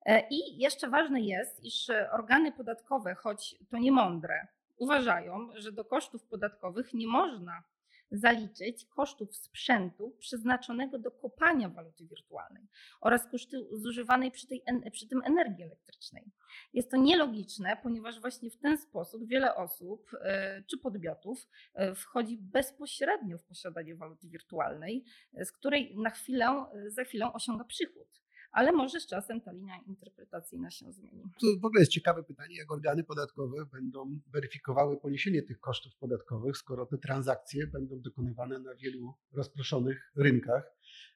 E, 0.05 0.27
I 0.29 0.57
jeszcze 0.57 0.89
ważne 0.89 1.21
jest, 1.21 1.63
iż 1.63 1.91
organy 2.11 2.51
podatkowe, 2.51 3.15
choć 3.15 3.55
to 3.69 3.77
nie 3.77 3.91
mądre, 3.91 4.47
uważają, 4.77 5.49
że 5.55 5.71
do 5.71 5.85
kosztów 5.85 6.23
podatkowych 6.23 6.93
nie 6.93 7.07
można 7.07 7.63
zaliczyć 8.11 8.85
kosztów 8.85 9.35
sprzętu 9.35 10.15
przeznaczonego 10.19 10.99
do 10.99 11.11
kopania 11.11 11.69
waluty 11.69 12.05
wirtualnej 12.05 12.67
oraz 13.01 13.31
koszty 13.31 13.57
zużywanej 13.71 14.31
przy, 14.31 14.47
tej, 14.47 14.63
przy 14.91 15.07
tym 15.07 15.21
energii 15.25 15.63
elektrycznej. 15.63 16.31
Jest 16.73 16.91
to 16.91 16.97
nielogiczne, 16.97 17.77
ponieważ 17.83 18.19
właśnie 18.19 18.51
w 18.51 18.57
ten 18.57 18.77
sposób 18.77 19.27
wiele 19.27 19.55
osób 19.55 20.11
e, 20.21 20.63
czy 20.63 20.77
podmiotów 20.77 21.47
e, 21.73 21.95
wchodzi 21.95 22.37
bezpośrednio 22.37 23.37
w 23.37 23.43
posiadanie 23.43 23.95
waluty 23.95 24.27
wirtualnej, 24.27 25.05
z 25.33 25.51
której 25.51 25.97
na 25.97 26.09
chwilę, 26.09 26.65
za 26.87 27.03
chwilę 27.03 27.33
osiąga 27.33 27.63
przychód 27.63 28.24
ale 28.55 28.71
może 28.71 28.99
z 28.99 29.07
czasem 29.07 29.41
ta 29.41 29.51
linia 29.51 29.73
interpretacyjna 29.87 30.71
się 30.71 30.91
zmieni. 30.91 31.23
To 31.41 31.47
w 31.61 31.65
ogóle 31.65 31.81
jest 31.81 31.91
ciekawe 31.91 32.23
pytanie, 32.23 32.55
jak 32.57 32.71
organy 32.71 33.03
podatkowe 33.03 33.65
będą 33.65 34.19
weryfikowały 34.33 34.97
poniesienie 34.97 35.43
tych 35.43 35.59
kosztów 35.59 35.95
podatkowych, 35.95 36.57
skoro 36.57 36.85
te 36.85 36.97
transakcje 36.97 37.67
będą 37.67 38.01
dokonywane 38.01 38.59
na 38.59 38.75
wielu 38.75 39.13
rozproszonych 39.33 40.11
rynkach 40.15 40.71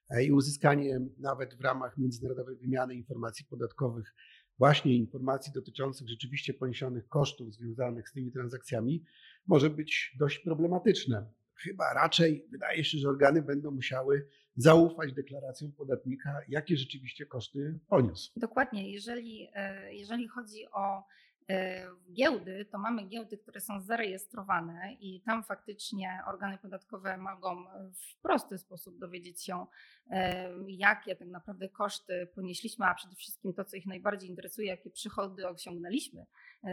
e, 0.10 0.24
i 0.24 0.32
uzyskanie 0.32 1.00
nawet 1.18 1.56
w 1.56 1.62
ramach 1.62 1.98
międzynarodowej 1.98 2.58
wymiany 2.58 2.96
informacji 2.96 3.46
podatkowych 3.46 4.16
właśnie 4.58 4.96
informacji 4.96 5.54
dotyczących 5.54 6.10
rzeczywiście 6.10 6.54
poniesionych 6.54 7.08
kosztów 7.08 7.54
związanych 7.54 8.10
z 8.10 8.14
tymi 8.14 8.32
transakcjami 8.32 9.04
może 9.48 9.70
być 9.70 10.16
dość 10.20 10.40
problematyczne 10.40 11.26
chyba 11.64 11.94
raczej 11.94 12.48
wydaje 12.52 12.84
się, 12.84 12.98
że 12.98 13.10
organy 13.10 13.42
będą 13.42 13.72
musiały 13.72 14.28
zaufać 14.60 15.14
deklaracjom 15.14 15.72
podatnika, 15.72 16.42
jakie 16.48 16.78
rzeczywiście 16.78 17.26
koszty 17.26 17.80
poniósł. 17.88 18.32
Dokładnie. 18.36 18.92
Jeżeli, 18.92 19.50
e, 19.54 19.94
jeżeli 19.94 20.28
chodzi 20.28 20.66
o 20.72 21.04
e, 21.50 21.86
giełdy, 22.14 22.66
to 22.66 22.78
mamy 22.78 23.04
giełdy, 23.04 23.38
które 23.38 23.62
są 23.62 23.82
zarejestrowane 23.82 24.94
i 25.00 25.22
tam 25.22 25.44
faktycznie 25.44 26.20
organy 26.28 26.58
podatkowe 26.58 27.18
mogą 27.18 27.66
w 27.94 28.22
prosty 28.22 28.58
sposób 28.58 29.00
dowiedzieć 29.00 29.44
się, 29.44 29.66
e, 30.10 30.50
jakie 30.68 31.16
tak 31.16 31.28
naprawdę 31.28 31.70
koszty 31.70 32.28
ponieśliśmy, 32.36 32.86
a 32.86 32.96
przede 32.96 33.16
wszystkim 33.16 33.54
to, 33.54 33.66
co 33.66 33.78
ich 33.78 33.86
najbardziej 33.86 34.30
interesuje, 34.30 34.68
jakie 34.68 34.90
przychody 34.90 35.48
osiągnęliśmy 35.48 36.26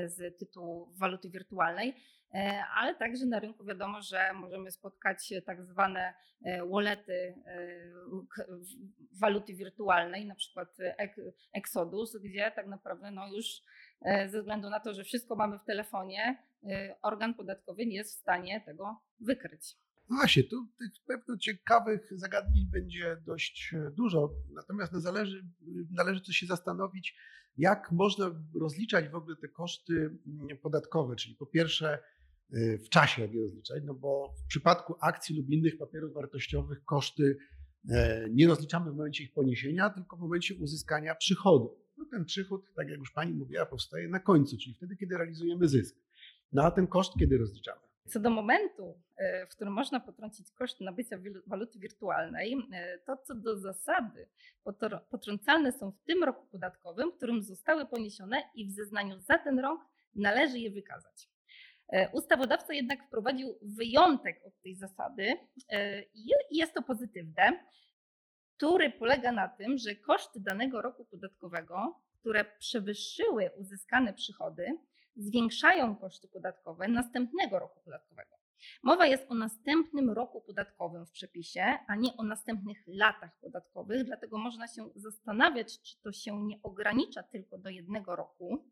z 0.06 0.38
tytułu 0.38 0.92
waluty 0.96 1.30
wirtualnej. 1.30 1.94
E, 2.34 2.64
ale 2.76 2.94
także 2.94 3.26
na 3.26 3.40
rynku 3.40 3.64
wiadomo, 3.64 4.02
że 4.02 4.32
możemy 4.32 4.70
spotkać 4.70 5.34
tak 5.46 5.64
zwane 5.64 6.14
e, 6.44 6.66
wallety 6.66 7.34
e, 7.46 7.66
waluty 9.20 9.54
wirtualnej, 9.54 10.26
na 10.26 10.34
przykład 10.34 10.76
Exodus, 11.54 12.16
gdzie 12.16 12.52
tak 12.56 12.66
naprawdę 12.66 13.10
no 13.10 13.28
już 13.28 13.46
ze 14.26 14.40
względu 14.40 14.70
na 14.70 14.80
to, 14.80 14.94
że 14.94 15.04
wszystko 15.04 15.36
mamy 15.36 15.58
w 15.58 15.64
telefonie, 15.64 16.42
organ 17.02 17.34
podatkowy 17.34 17.86
nie 17.86 17.96
jest 17.96 18.16
w 18.16 18.20
stanie 18.20 18.60
tego 18.60 19.00
wykryć. 19.20 19.76
No 20.10 20.16
właśnie, 20.16 20.44
tu 20.44 20.66
tych 20.78 20.90
pewno 21.06 21.36
ciekawych 21.36 22.18
zagadnień 22.18 22.66
będzie 22.72 23.16
dość 23.26 23.74
dużo, 23.92 24.30
natomiast 24.54 24.92
no 24.92 25.00
zależy, 25.00 25.46
należy 25.90 26.20
coś 26.20 26.36
się 26.36 26.46
zastanowić, 26.46 27.16
jak 27.58 27.92
można 27.92 28.30
rozliczać 28.60 29.08
w 29.08 29.14
ogóle 29.14 29.36
te 29.36 29.48
koszty 29.48 30.18
mm, 30.26 30.58
podatkowe, 30.58 31.16
czyli 31.16 31.34
po 31.34 31.46
pierwsze 31.46 31.98
w 32.50 32.88
czasie, 32.88 33.22
jak 33.22 33.34
je 33.34 33.42
rozliczać, 33.42 33.82
no 33.84 33.94
bo 33.94 34.34
w 34.44 34.46
przypadku 34.48 34.94
akcji 35.00 35.36
lub 35.36 35.50
innych 35.50 35.78
papierów 35.78 36.14
wartościowych 36.14 36.84
koszty 36.84 37.36
e, 37.90 38.26
nie 38.30 38.46
rozliczamy 38.46 38.90
w 38.90 38.94
momencie 38.94 39.24
ich 39.24 39.32
poniesienia, 39.32 39.90
tylko 39.90 40.16
w 40.16 40.20
momencie 40.20 40.54
uzyskania 40.54 41.14
przychodu. 41.14 41.78
No 41.96 42.04
ten 42.10 42.24
przychód, 42.24 42.64
tak 42.76 42.88
jak 42.88 42.98
już 42.98 43.12
Pani 43.12 43.32
mówiła, 43.32 43.66
powstaje 43.66 44.08
na 44.08 44.20
końcu, 44.20 44.56
czyli 44.58 44.74
wtedy, 44.74 44.96
kiedy 44.96 45.16
realizujemy 45.18 45.68
zysk. 45.68 45.96
No 46.52 46.62
a 46.62 46.70
ten 46.70 46.86
koszt 46.86 47.12
kiedy 47.18 47.38
rozliczamy? 47.38 47.80
Co 48.06 48.20
do 48.20 48.30
momentu, 48.30 48.94
e, 49.16 49.46
w 49.46 49.48
którym 49.48 49.72
można 49.72 50.00
potrącić 50.00 50.50
koszt 50.50 50.80
nabycia 50.80 51.18
waluty 51.46 51.78
wirtualnej, 51.78 52.56
e, 52.72 52.98
to 52.98 53.16
co 53.16 53.34
do 53.34 53.58
zasady 53.58 54.28
potrącalne 55.10 55.72
są 55.72 55.92
w 55.92 56.02
tym 56.04 56.24
roku 56.24 56.46
podatkowym, 56.46 57.12
w 57.12 57.16
którym 57.16 57.42
zostały 57.42 57.86
poniesione 57.86 58.42
i 58.54 58.66
w 58.66 58.72
zeznaniu 58.72 59.18
za 59.18 59.38
ten 59.38 59.58
rok 59.58 59.80
należy 60.14 60.58
je 60.58 60.70
wykazać. 60.70 61.35
E, 61.92 62.10
ustawodawca 62.12 62.74
jednak 62.74 63.06
wprowadził 63.06 63.58
wyjątek 63.62 64.40
od 64.46 64.62
tej 64.62 64.74
zasady 64.74 65.36
e, 65.68 66.02
i 66.02 66.30
jest 66.50 66.74
to 66.74 66.82
pozytywne, 66.82 67.64
który 68.56 68.90
polega 68.90 69.32
na 69.32 69.48
tym, 69.48 69.78
że 69.78 69.94
koszty 69.94 70.40
danego 70.40 70.82
roku 70.82 71.04
podatkowego, 71.04 72.00
które 72.20 72.44
przewyższyły 72.44 73.50
uzyskane 73.56 74.14
przychody, 74.14 74.78
zwiększają 75.16 75.96
koszty 75.96 76.28
podatkowe 76.28 76.88
następnego 76.88 77.58
roku 77.58 77.80
podatkowego. 77.84 78.36
Mowa 78.82 79.06
jest 79.06 79.30
o 79.30 79.34
następnym 79.34 80.10
roku 80.10 80.40
podatkowym 80.40 81.06
w 81.06 81.10
przepisie, 81.10 81.78
a 81.86 81.96
nie 81.96 82.16
o 82.16 82.22
następnych 82.22 82.78
latach 82.86 83.38
podatkowych, 83.40 84.04
dlatego 84.04 84.38
można 84.38 84.68
się 84.68 84.90
zastanawiać, 84.94 85.82
czy 85.82 86.00
to 86.02 86.12
się 86.12 86.42
nie 86.42 86.62
ogranicza 86.62 87.22
tylko 87.22 87.58
do 87.58 87.70
jednego 87.70 88.16
roku, 88.16 88.64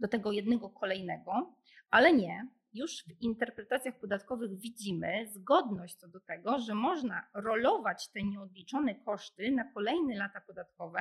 do 0.00 0.08
tego 0.08 0.32
jednego 0.32 0.70
kolejnego, 0.70 1.54
ale 1.90 2.12
nie. 2.12 2.48
Już 2.72 3.04
w 3.04 3.22
interpretacjach 3.22 3.98
podatkowych 3.98 4.58
widzimy 4.58 5.26
zgodność 5.26 5.96
co 5.96 6.08
do 6.08 6.20
tego, 6.20 6.58
że 6.58 6.74
można 6.74 7.26
rolować 7.34 8.08
te 8.08 8.22
nieodliczone 8.22 8.94
koszty 8.94 9.50
na 9.50 9.64
kolejne 9.64 10.16
lata 10.16 10.40
podatkowe, 10.40 11.00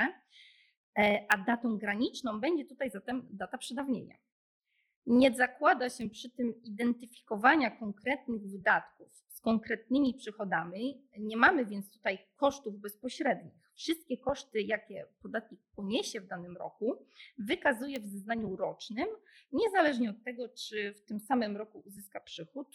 e, 0.99 1.25
a 1.29 1.37
datą 1.37 1.77
graniczną 1.77 2.39
będzie 2.39 2.65
tutaj 2.65 2.89
zatem 2.89 3.27
data 3.29 3.57
przedawnienia. 3.57 4.15
Nie 5.05 5.33
zakłada 5.33 5.89
się 5.89 6.09
przy 6.09 6.29
tym 6.29 6.63
identyfikowania 6.63 7.71
konkretnych 7.71 8.41
wydatków 8.41 9.28
z 9.39 9.41
konkretnymi 9.41 10.13
przychodami. 10.13 11.01
Nie 11.19 11.37
mamy 11.37 11.65
więc 11.65 11.91
tutaj 11.91 12.19
kosztów 12.35 12.79
bezpośrednich. 12.79 13.53
Wszystkie 13.75 14.17
koszty, 14.17 14.61
jakie 14.61 15.05
podatnik 15.21 15.59
poniesie 15.75 16.21
w 16.21 16.27
danym 16.27 16.57
roku, 16.57 17.05
wykazuje 17.37 17.99
w 17.99 18.05
zeznaniu 18.05 18.55
rocznym, 18.55 19.07
niezależnie 19.51 20.09
od 20.09 20.23
tego, 20.23 20.49
czy 20.49 20.93
w 20.93 21.05
tym 21.05 21.19
samym 21.19 21.57
roku 21.57 21.83
uzyska 21.85 22.19
przychód, 22.19 22.67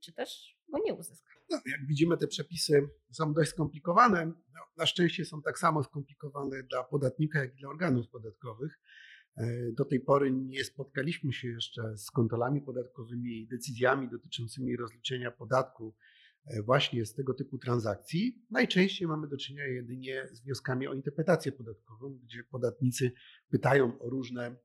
czy 0.00 0.12
też 0.12 0.58
go 0.68 0.78
nie 0.84 0.94
uzyska. 0.94 1.30
No, 1.50 1.60
jak 1.66 1.86
widzimy, 1.86 2.16
te 2.16 2.26
przepisy 2.26 2.88
są 3.10 3.34
dość 3.34 3.50
skomplikowane. 3.50 4.26
No, 4.26 4.60
na 4.76 4.86
szczęście 4.86 5.24
są 5.24 5.42
tak 5.42 5.58
samo 5.58 5.82
skomplikowane 5.82 6.62
dla 6.62 6.84
podatnika, 6.84 7.38
jak 7.38 7.54
i 7.54 7.56
dla 7.56 7.68
organów 7.68 8.08
podatkowych. 8.08 8.78
E, 9.36 9.72
do 9.72 9.84
tej 9.84 10.00
pory 10.00 10.32
nie 10.32 10.64
spotkaliśmy 10.64 11.32
się 11.32 11.48
jeszcze 11.48 11.96
z 11.96 12.10
kontrolami 12.10 12.60
podatkowymi 12.60 13.30
i 13.30 13.48
decyzjami 13.48 14.08
dotyczącymi 14.10 14.76
rozliczenia 14.76 15.30
podatku 15.30 15.94
właśnie 16.64 17.06
z 17.06 17.14
tego 17.14 17.34
typu 17.34 17.58
transakcji, 17.58 18.44
najczęściej 18.50 19.08
mamy 19.08 19.28
do 19.28 19.36
czynienia 19.36 19.66
jedynie 19.66 20.28
z 20.32 20.40
wnioskami 20.40 20.88
o 20.88 20.94
interpretację 20.94 21.52
podatkową, 21.52 22.18
gdzie 22.24 22.44
podatnicy 22.44 23.12
pytają 23.50 23.98
o 23.98 24.10
różne 24.10 24.46
mm, 24.46 24.58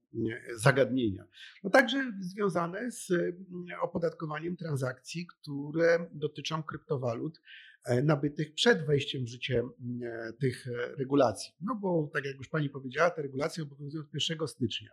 zagadnienia. 0.56 1.24
No 1.64 1.70
także 1.70 2.12
związane 2.20 2.92
z 2.92 3.12
mm, 3.12 3.36
opodatkowaniem 3.82 4.58
transakcji, 4.58 5.28
które 5.28 6.08
dotyczą 6.14 6.64
kryptowalut 6.64 7.42
e, 7.86 8.04
nabytych 8.04 8.54
przed 8.54 8.86
wejściem 8.86 9.26
w 9.26 9.28
życie 9.28 9.60
mm, 9.60 10.34
tych 10.40 10.66
regulacji. 10.98 11.54
No 11.62 11.76
bo 11.76 12.10
tak 12.14 12.26
jak 12.26 12.36
już 12.36 12.50
Pani 12.50 12.70
powiedziała, 12.70 13.10
te 13.10 13.22
regulacje 13.22 13.64
obowiązują 13.64 14.04
od 14.04 14.30
1 14.30 14.48
stycznia 14.48 14.92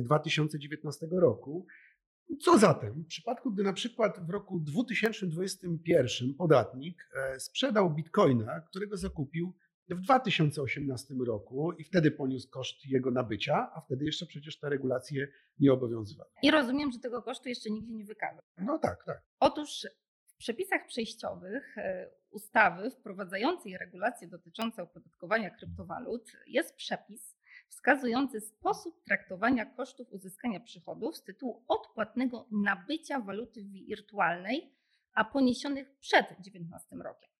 2019 0.00 1.06
roku. 1.10 1.66
Co 2.40 2.58
zatem? 2.58 3.02
W 3.02 3.06
przypadku, 3.06 3.52
gdy 3.52 3.62
na 3.62 3.72
przykład 3.72 4.26
w 4.26 4.30
roku 4.30 4.60
2021 4.60 6.34
podatnik 6.34 7.08
e, 7.14 7.40
sprzedał 7.40 7.90
bitcoina, 7.90 8.60
którego 8.60 8.96
zakupił 8.96 9.54
w 9.88 10.00
2018 10.00 11.14
roku 11.26 11.72
i 11.72 11.84
wtedy 11.84 12.10
poniósł 12.10 12.50
koszt 12.50 12.86
jego 12.86 13.10
nabycia, 13.10 13.70
a 13.74 13.80
wtedy 13.80 14.04
jeszcze 14.04 14.26
przecież 14.26 14.58
te 14.58 14.68
regulacje 14.68 15.28
nie 15.58 15.72
obowiązywały. 15.72 16.30
I 16.42 16.50
rozumiem, 16.50 16.92
że 16.92 16.98
tego 16.98 17.22
kosztu 17.22 17.48
jeszcze 17.48 17.70
nigdzie 17.70 17.92
nie 17.92 18.04
wykazał. 18.04 18.40
No 18.58 18.78
tak, 18.78 19.04
tak. 19.04 19.22
Otóż 19.40 19.86
w 20.26 20.36
przepisach 20.36 20.86
przejściowych 20.86 21.78
e, 21.78 22.10
ustawy 22.30 22.90
wprowadzającej 22.90 23.78
regulacje 23.78 24.28
dotyczące 24.28 24.82
opodatkowania 24.82 25.50
kryptowalut 25.50 26.32
jest 26.46 26.76
przepis, 26.76 27.36
wskazujący 27.72 28.40
sposób 28.40 29.04
traktowania 29.04 29.66
kosztów 29.66 30.12
uzyskania 30.12 30.60
przychodów 30.60 31.16
z 31.16 31.24
tytułu 31.24 31.64
odpłatnego 31.68 32.46
nabycia 32.50 33.20
waluty 33.20 33.64
wirtualnej, 33.64 34.72
a 35.14 35.24
poniesionych 35.24 35.98
przed 36.00 36.26
19 36.40 36.96
rokiem. 36.96 37.30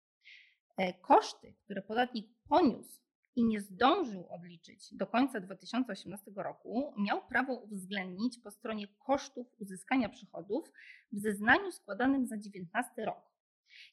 E, 0.77 0.93
koszty, 0.93 1.55
które 1.65 1.83
podatnik 1.83 2.27
poniósł 2.49 3.01
i 3.37 3.45
nie 3.45 3.61
zdążył 3.61 4.29
odliczyć 4.29 4.95
do 4.95 5.07
końca 5.07 5.41
2018 5.41 6.31
roku, 6.37 6.95
miał 6.99 7.27
prawo 7.27 7.55
uwzględnić 7.55 8.39
po 8.39 8.51
stronie 8.51 8.87
kosztów 8.89 9.47
uzyskania 9.59 10.09
przychodów 10.09 10.73
w 11.13 11.19
zeznaniu 11.19 11.73
składanym 11.73 12.27
za 12.27 12.39
19 12.39 13.05
rok, 13.05 13.31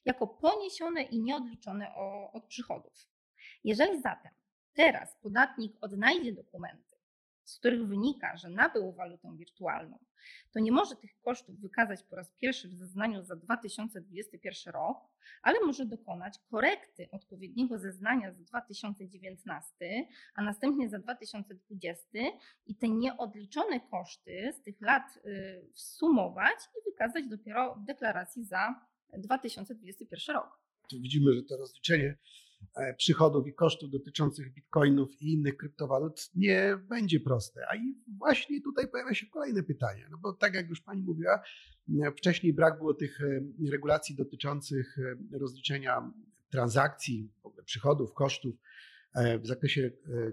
jako 0.04 0.26
poniesione 0.26 1.02
i 1.02 1.22
nieodliczone 1.22 1.94
od 2.32 2.46
przychodów. 2.46 2.92
Jeżeli 3.64 4.02
zatem 4.02 4.39
Teraz 4.74 5.16
podatnik 5.22 5.72
odnajdzie 5.80 6.32
dokumenty, 6.32 6.96
z 7.44 7.58
których 7.58 7.86
wynika, 7.86 8.36
że 8.36 8.48
nabył 8.48 8.92
walutę 8.92 9.36
wirtualną, 9.36 9.98
to 10.52 10.60
nie 10.60 10.72
może 10.72 10.96
tych 10.96 11.20
kosztów 11.20 11.60
wykazać 11.60 12.02
po 12.02 12.16
raz 12.16 12.32
pierwszy 12.40 12.68
w 12.68 12.74
zeznaniu 12.74 13.22
za 13.22 13.36
2021 13.36 14.74
rok, 14.74 14.98
ale 15.42 15.60
może 15.66 15.86
dokonać 15.86 16.38
korekty 16.50 17.08
odpowiedniego 17.10 17.78
zeznania 17.78 18.32
za 18.32 18.44
2019, 18.44 19.70
a 20.34 20.42
następnie 20.42 20.88
za 20.88 20.98
2020 20.98 22.08
i 22.66 22.74
te 22.74 22.88
nieodliczone 22.88 23.80
koszty 23.80 24.52
z 24.52 24.62
tych 24.62 24.80
lat 24.80 25.16
y, 25.16 25.70
wsumować 25.72 26.56
i 26.78 26.90
wykazać 26.90 27.24
dopiero 27.28 27.74
w 27.74 27.84
deklaracji 27.84 28.44
za 28.44 28.86
2021 29.18 30.36
rok. 30.36 30.60
Tu 30.90 31.00
widzimy, 31.00 31.34
że 31.34 31.42
to 31.42 31.56
rozliczenie 31.56 32.16
przychodów 32.96 33.46
i 33.46 33.54
kosztów 33.54 33.90
dotyczących 33.90 34.52
bitcoinów 34.54 35.22
i 35.22 35.32
innych 35.32 35.56
kryptowalut 35.56 36.30
nie 36.34 36.78
będzie 36.88 37.20
proste. 37.20 37.60
A 37.68 37.76
i 37.76 37.94
właśnie 38.18 38.62
tutaj 38.62 38.88
pojawia 38.88 39.14
się 39.14 39.26
kolejne 39.26 39.62
pytanie, 39.62 40.06
no 40.10 40.18
bo 40.18 40.32
tak 40.32 40.54
jak 40.54 40.68
już 40.68 40.80
Pani 40.80 41.02
mówiła, 41.02 41.42
e, 42.02 42.12
wcześniej 42.12 42.52
brak 42.52 42.78
było 42.78 42.94
tych 42.94 43.20
e, 43.20 43.70
regulacji 43.70 44.16
dotyczących 44.16 44.96
rozliczenia 45.32 46.12
transakcji, 46.50 47.32
przychodów, 47.64 48.14
kosztów 48.14 48.54
w 49.42 49.46
zakresie 49.46 49.90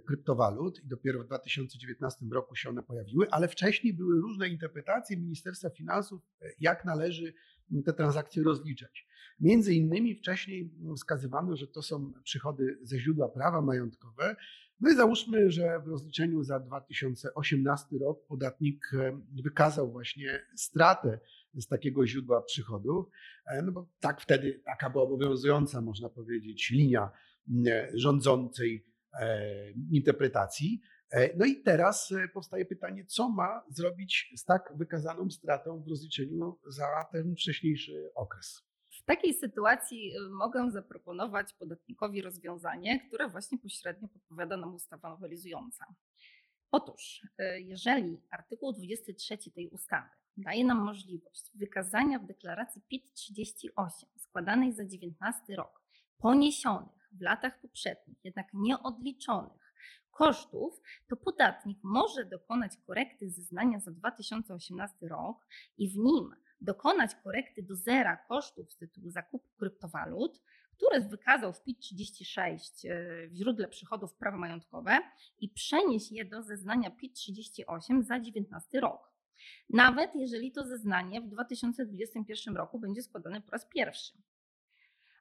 kryptowalut 0.07 0.83
i 0.83 0.87
dopiero 0.87 1.23
w 1.23 1.25
2019 1.25 2.25
roku 2.31 2.55
się 2.55 2.69
one 2.69 2.83
pojawiły, 2.83 3.27
ale 3.31 3.47
wcześniej 3.47 3.93
były 3.93 4.21
różne 4.21 4.49
interpretacje 4.49 5.17
Ministerstwa 5.17 5.69
Finansów, 5.69 6.21
jak 6.59 6.85
należy 6.85 7.33
te 7.85 7.93
transakcje 7.93 8.43
rozliczać. 8.43 9.07
Między 9.39 9.73
innymi 9.73 10.15
wcześniej 10.15 10.73
wskazywano, 10.95 11.55
że 11.55 11.67
to 11.67 11.81
są 11.81 12.13
przychody 12.23 12.79
ze 12.81 12.99
źródła 12.99 13.29
prawa 13.29 13.61
majątkowe. 13.61 14.35
No 14.79 14.91
i 14.91 14.95
załóżmy, 14.95 15.51
że 15.51 15.79
w 15.79 15.87
rozliczeniu 15.87 16.43
za 16.43 16.59
2018 16.59 17.85
rok 18.01 18.27
podatnik 18.27 18.91
e, 18.93 19.21
wykazał 19.43 19.91
właśnie 19.91 20.45
stratę 20.55 21.19
z 21.53 21.67
takiego 21.67 22.07
źródła 22.07 22.41
przychodu, 22.41 23.09
e, 23.47 23.61
no 23.61 23.71
bo 23.71 23.89
tak 23.99 24.21
wtedy 24.21 24.61
taka 24.65 24.89
była 24.89 25.03
obowiązująca, 25.03 25.81
można 25.81 26.09
powiedzieć, 26.09 26.69
linia 26.69 27.11
rządzącej 27.93 28.85
e, 29.13 29.71
interpretacji. 29.71 30.81
No 31.37 31.45
i 31.45 31.61
teraz 31.61 32.13
powstaje 32.33 32.65
pytanie, 32.65 33.05
co 33.05 33.29
ma 33.29 33.63
zrobić 33.69 34.33
z 34.35 34.43
tak 34.43 34.73
wykazaną 34.75 35.29
stratą 35.29 35.83
w 35.83 35.87
rozliczeniu 35.87 36.59
za 36.65 37.05
ten 37.11 37.35
wcześniejszy 37.35 38.11
okres? 38.15 38.67
W 38.89 39.05
takiej 39.05 39.33
sytuacji 39.33 40.11
y, 40.17 40.29
mogę 40.29 40.71
zaproponować 40.71 41.53
podatnikowi 41.53 42.21
rozwiązanie, 42.21 43.07
które 43.07 43.29
właśnie 43.29 43.57
pośrednio 43.57 44.07
podpowiada 44.07 44.57
nam 44.57 44.75
ustawa 44.75 45.09
nowelizująca. 45.09 45.85
Otóż, 46.71 47.21
y, 47.39 47.61
jeżeli 47.61 48.21
artykuł 48.31 48.73
23 48.73 49.51
tej 49.51 49.69
ustawy 49.69 50.09
daje 50.37 50.65
nam 50.65 50.77
możliwość 50.77 51.51
wykazania 51.55 52.19
w 52.19 52.25
deklaracji 52.25 52.81
PIT-38 52.91 54.05
składanej 54.17 54.73
za 54.73 54.85
19 54.85 55.55
rok 55.55 55.81
poniesionych 56.17 57.09
w 57.11 57.21
latach 57.21 57.61
poprzednich, 57.61 58.17
jednak 58.23 58.47
nieodliczonych 58.53 59.66
kosztów, 60.17 60.81
to 61.07 61.15
podatnik 61.15 61.77
może 61.83 62.25
dokonać 62.25 62.77
korekty 62.77 63.29
zeznania 63.29 63.79
za 63.79 63.91
2018 63.91 65.07
rok 65.07 65.47
i 65.77 65.89
w 65.89 65.97
nim 65.97 66.35
dokonać 66.61 67.15
korekty 67.15 67.63
do 67.63 67.75
zera 67.75 68.17
kosztów 68.17 68.73
z 68.73 68.77
tytułu 68.77 69.09
zakupu 69.09 69.49
kryptowalut, 69.57 70.41
które 70.71 71.01
wykazał 71.01 71.53
w 71.53 71.63
PIT-36 71.63 72.57
e, 72.89 73.27
w 73.27 73.33
źródle 73.35 73.67
przychodów 73.67 74.13
prawa 74.13 74.37
majątkowe 74.37 74.97
i 75.39 75.49
przenieść 75.49 76.11
je 76.11 76.25
do 76.25 76.43
zeznania 76.43 76.89
PIT-38 76.89 78.03
za 78.03 78.19
2019 78.19 78.79
rok. 78.79 79.11
Nawet 79.69 80.11
jeżeli 80.15 80.51
to 80.51 80.65
zeznanie 80.65 81.21
w 81.21 81.27
2021 81.27 82.55
roku 82.55 82.79
będzie 82.79 83.01
składane 83.01 83.41
po 83.41 83.51
raz 83.51 83.65
pierwszy. 83.65 84.13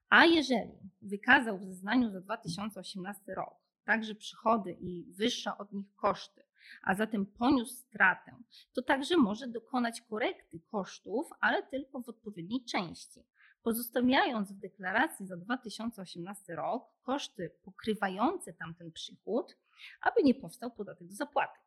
A 0.09 0.25
jeżeli 0.25 0.91
wykazał 1.03 1.59
w 1.59 1.65
zeznaniu 1.65 2.11
za 2.11 2.21
2018 2.21 3.35
rok 3.35 3.66
także 3.87 4.15
przychody 4.15 4.73
i 4.81 5.05
wyższe 5.13 5.59
od 5.59 5.73
nich 5.73 5.95
koszty, 5.95 6.43
a 6.83 6.95
zatem 6.95 7.27
poniósł 7.27 7.75
stratę, 7.75 8.37
to 8.73 8.83
także 8.83 9.17
może 9.17 9.47
dokonać 9.49 10.01
korekty 10.01 10.61
kosztów, 10.61 11.31
ale 11.41 11.63
tylko 11.63 12.01
w 12.01 12.09
odpowiedniej 12.09 12.65
części, 12.65 13.21
pozostawiając 13.63 14.53
w 14.53 14.59
deklaracji 14.59 15.27
za 15.27 15.37
2018 15.37 16.55
rok 16.55 16.85
koszty 17.03 17.51
pokrywające 17.63 18.53
tamten 18.53 18.93
przychód, 18.93 19.57
aby 20.01 20.23
nie 20.23 20.35
powstał 20.35 20.71
podatek 20.71 21.09
do 21.09 21.15
zapłaty. 21.15 21.59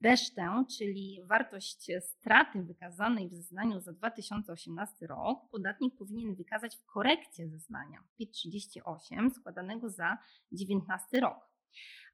Resztę, 0.00 0.64
czyli 0.78 1.20
wartość 1.24 1.90
straty 2.00 2.62
wykazanej 2.62 3.28
w 3.28 3.34
zeznaniu 3.34 3.80
za 3.80 3.92
2018 3.92 5.06
rok, 5.06 5.50
podatnik 5.50 5.96
powinien 5.96 6.34
wykazać 6.34 6.76
w 6.76 6.84
korekcie 6.84 7.48
zeznania 7.48 8.04
PIT-38 8.20 9.30
składanego 9.30 9.90
za 9.90 10.18
2019 10.50 11.20
rok. 11.20 11.49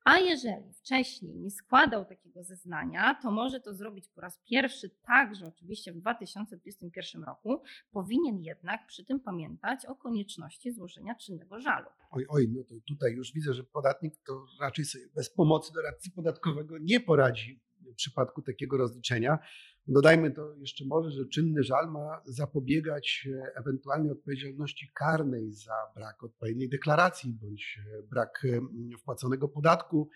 A 0.07 0.19
jeżeli 0.19 0.73
wcześniej 0.73 1.37
nie 1.37 1.51
składał 1.51 2.05
takiego 2.05 2.45
zeznania, 2.45 3.19
to 3.23 3.31
może 3.31 3.61
to 3.61 3.75
zrobić 3.75 4.09
po 4.09 4.21
raz 4.21 4.41
pierwszy, 4.51 4.91
także 5.07 5.47
oczywiście 5.47 5.93
w 5.93 5.97
2021 5.97 7.25
roku. 7.25 7.63
Powinien 7.91 8.43
jednak 8.43 8.87
przy 8.87 9.05
tym 9.05 9.21
pamiętać 9.21 9.87
o 9.87 9.95
konieczności 9.95 10.73
złożenia 10.73 11.15
czynnego 11.15 11.61
żalu. 11.61 11.87
Oj, 12.11 12.27
oj, 12.29 12.49
no 12.49 12.65
to 12.65 12.75
tutaj 12.89 13.13
już 13.13 13.33
widzę, 13.33 13.55
że 13.55 13.65
podatnik 13.65 14.15
to 14.27 14.47
raczej 14.61 14.85
sobie 14.85 15.05
bez 15.15 15.31
pomocy 15.31 15.73
doradcy 15.73 16.11
podatkowego 16.11 16.79
nie 16.79 17.01
poradzi 17.01 17.61
w 17.93 17.95
przypadku 17.95 18.43
takiego 18.43 18.77
rozliczenia. 18.77 19.39
Dodajmy 19.89 20.31
to 20.31 20.55
jeszcze 20.55 20.85
może, 20.85 21.11
że 21.11 21.27
czynny 21.27 21.63
żal 21.63 21.91
ma 21.91 22.23
zapobiegać 22.25 23.29
e, 23.33 23.57
ewentualnej 23.57 24.13
odpowiedzialności 24.13 24.91
karnej 24.95 25.53
za 25.53 25.75
brak 25.95 26.23
odpowiedniej 26.23 26.69
deklaracji 26.69 27.33
bądź 27.33 27.79
e, 27.79 28.03
brak 28.03 28.47
wpłaconego 28.99 29.49
podatku 29.49 30.09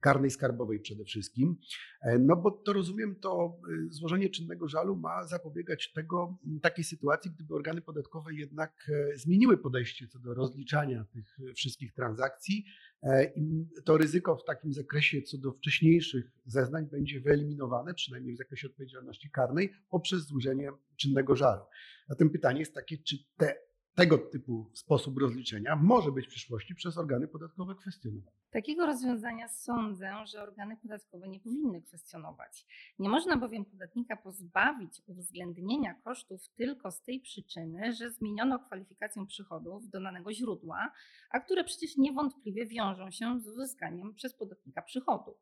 karnej 0.00 0.30
skarbowej 0.30 0.80
przede 0.80 1.04
wszystkim. 1.04 1.56
E, 2.02 2.18
no 2.18 2.36
bo 2.36 2.50
to 2.50 2.72
rozumiem, 2.72 3.14
to 3.14 3.60
złożenie 3.88 4.30
czynnego 4.30 4.68
żalu 4.68 4.96
ma 4.96 5.24
zapobiegać 5.24 5.92
tego, 5.92 6.38
takiej 6.62 6.84
sytuacji, 6.84 7.30
gdyby 7.30 7.54
organy 7.54 7.82
podatkowe 7.82 8.34
jednak 8.34 8.90
zmieniły 9.14 9.58
podejście 9.58 10.08
co 10.08 10.18
do 10.18 10.34
rozliczania 10.34 11.04
tych 11.04 11.36
wszystkich 11.54 11.92
transakcji 11.92 12.64
E, 13.02 13.32
I 13.36 13.66
to 13.84 13.96
ryzyko 13.96 14.36
w 14.36 14.44
takim 14.44 14.72
zakresie 14.72 15.22
co 15.22 15.38
do 15.38 15.52
wcześniejszych 15.52 16.32
zeznań 16.46 16.86
będzie 16.86 17.20
wyeliminowane, 17.20 17.94
przynajmniej 17.94 18.34
w 18.34 18.38
zakresie 18.38 18.68
odpowiedzialności 18.68 19.30
karnej, 19.30 19.72
poprzez 19.90 20.22
złożenie 20.22 20.70
czynnego 20.96 21.36
żalu. 21.36 21.62
Zatem 22.08 22.30
pytanie 22.30 22.60
jest 22.60 22.74
takie, 22.74 22.98
czy 22.98 23.16
te 23.36 23.54
tego 23.96 24.18
typu 24.18 24.70
sposób 24.74 25.18
rozliczenia 25.18 25.76
może 25.76 26.12
być 26.12 26.26
w 26.26 26.28
przyszłości 26.28 26.74
przez 26.74 26.98
organy 26.98 27.28
podatkowe 27.28 27.74
kwestionowany. 27.74 28.36
Takiego 28.50 28.86
rozwiązania 28.86 29.48
sądzę, 29.48 30.26
że 30.26 30.42
organy 30.42 30.76
podatkowe 30.76 31.28
nie 31.28 31.40
powinny 31.40 31.82
kwestionować. 31.82 32.66
Nie 32.98 33.08
można 33.08 33.36
bowiem 33.36 33.64
podatnika 33.64 34.16
pozbawić 34.16 35.02
uwzględnienia 35.06 35.94
kosztów 35.94 36.48
tylko 36.48 36.90
z 36.90 37.02
tej 37.02 37.20
przyczyny, 37.20 37.92
że 37.92 38.10
zmieniono 38.10 38.58
kwalifikację 38.58 39.26
przychodów 39.26 39.90
do 39.90 40.00
danego 40.00 40.32
źródła, 40.32 40.92
a 41.30 41.40
które 41.40 41.64
przecież 41.64 41.96
niewątpliwie 41.96 42.66
wiążą 42.66 43.10
się 43.10 43.40
z 43.40 43.48
uzyskaniem 43.48 44.14
przez 44.14 44.34
podatnika 44.34 44.82
przychodów. 44.82 45.36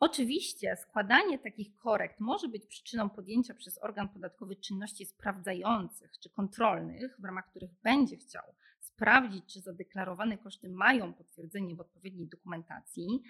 Oczywiście 0.00 0.76
składanie 0.76 1.38
takich 1.38 1.76
korekt 1.76 2.20
może 2.20 2.48
być 2.48 2.66
przyczyną 2.66 3.10
podjęcia 3.10 3.54
przez 3.54 3.78
organ 3.78 4.08
podatkowy 4.08 4.56
czynności 4.56 5.06
sprawdzających 5.06 6.18
czy 6.18 6.30
kontrolnych, 6.30 7.16
w 7.20 7.24
ramach 7.24 7.50
których 7.50 7.70
będzie 7.82 8.16
chciał 8.16 8.42
sprawdzić, 8.80 9.52
czy 9.52 9.60
zadeklarowane 9.60 10.38
koszty 10.38 10.68
mają 10.68 11.14
potwierdzenie 11.14 11.76
w 11.76 11.80
odpowiedniej 11.80 12.28
dokumentacji. 12.28 13.22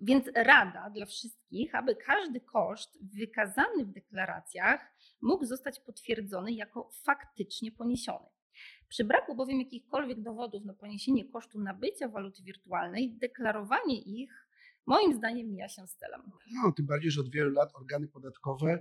Więc 0.00 0.30
rada 0.34 0.90
dla 0.90 1.06
wszystkich, 1.06 1.74
aby 1.74 1.96
każdy 1.96 2.40
koszt 2.40 2.98
wykazany 3.18 3.84
w 3.84 3.92
deklaracjach 3.92 4.94
mógł 5.22 5.44
zostać 5.44 5.80
potwierdzony 5.80 6.52
jako 6.52 6.90
faktycznie 7.04 7.72
poniesiony. 7.72 8.26
Przy 8.88 9.04
braku 9.04 9.34
bowiem 9.34 9.58
jakichkolwiek 9.58 10.22
dowodów 10.22 10.64
na 10.64 10.74
poniesienie 10.74 11.24
kosztu 11.24 11.60
nabycia 11.60 12.08
waluty 12.08 12.42
wirtualnej, 12.42 13.18
deklarowanie 13.18 14.02
ich 14.02 14.43
moim 14.86 15.14
zdaniem 15.14 15.48
mija 15.50 15.68
się 15.68 15.86
z 15.86 15.96
celem. 15.96 16.22
No, 16.52 16.72
tym 16.72 16.86
bardziej, 16.86 17.10
że 17.10 17.20
od 17.20 17.30
wielu 17.30 17.50
lat 17.50 17.70
organy 17.74 18.08
podatkowe 18.08 18.78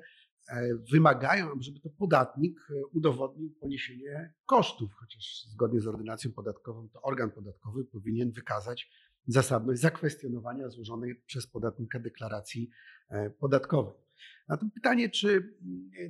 e, 0.50 0.76
wymagają, 0.92 1.48
żeby 1.60 1.80
to 1.80 1.90
podatnik 1.90 2.60
e, 2.70 2.86
udowodnił 2.86 3.50
poniesienie 3.50 4.34
kosztów, 4.46 4.94
chociaż 4.94 5.46
zgodnie 5.46 5.80
z 5.80 5.88
ordynacją 5.88 6.32
podatkową 6.32 6.90
to 6.90 7.02
organ 7.02 7.32
podatkowy 7.32 7.86
powinien 7.86 8.32
wykazać 8.32 8.90
zasadność 9.28 9.82
zakwestionowania 9.82 10.70
złożonej 10.70 11.16
przez 11.16 11.48
podatnika 11.48 12.00
deklaracji 12.00 12.70
e, 13.10 13.30
podatkowej. 13.30 14.04
Na 14.48 14.58
to 14.58 14.66
pytanie, 14.74 15.10
czy 15.10 15.58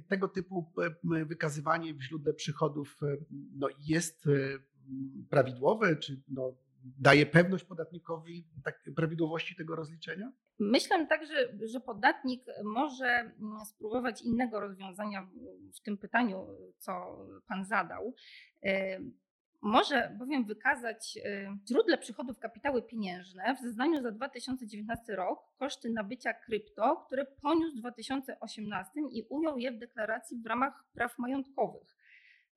tego 0.07 0.27
typu 0.27 0.73
wykazywanie 1.03 1.93
w 1.93 2.01
źródle 2.01 2.33
przychodów 2.33 2.99
no, 3.55 3.67
jest 3.87 4.25
prawidłowe, 5.29 5.95
czy 5.95 6.21
no, 6.27 6.57
daje 6.83 7.25
pewność 7.25 7.63
podatnikowi 7.63 8.47
tak, 8.63 8.83
prawidłowości 8.95 9.55
tego 9.55 9.75
rozliczenia? 9.75 10.31
Myślę 10.59 11.07
także, 11.07 11.33
że 11.65 11.79
podatnik 11.79 12.45
może 12.63 13.05
mm, 13.05 13.65
spróbować 13.65 14.21
innego 14.21 14.59
rozwiązania 14.59 15.27
w 15.73 15.81
tym 15.81 15.97
pytaniu, 15.97 16.47
co 16.77 17.17
Pan 17.47 17.65
zadał. 17.65 18.13
E, 18.63 18.99
może 19.61 20.15
bowiem 20.19 20.45
wykazać 20.45 21.19
w 21.63 21.67
źródle 21.67 21.97
przychodów 21.97 22.39
kapitały 22.39 22.81
pieniężne 22.81 23.55
w 23.55 23.61
zeznaniu 23.61 24.01
za 24.01 24.11
2019 24.11 25.15
rok 25.15 25.39
koszty 25.57 25.89
nabycia 25.89 26.33
krypto, 26.33 27.03
które 27.05 27.25
poniósł 27.25 27.77
w 27.77 27.79
2018 27.79 28.91
i 29.11 29.23
ujął 29.29 29.57
je 29.57 29.71
w 29.71 29.77
deklaracji 29.77 30.41
w 30.41 30.45
ramach 30.45 30.85
praw 30.93 31.19
majątkowych. 31.19 31.95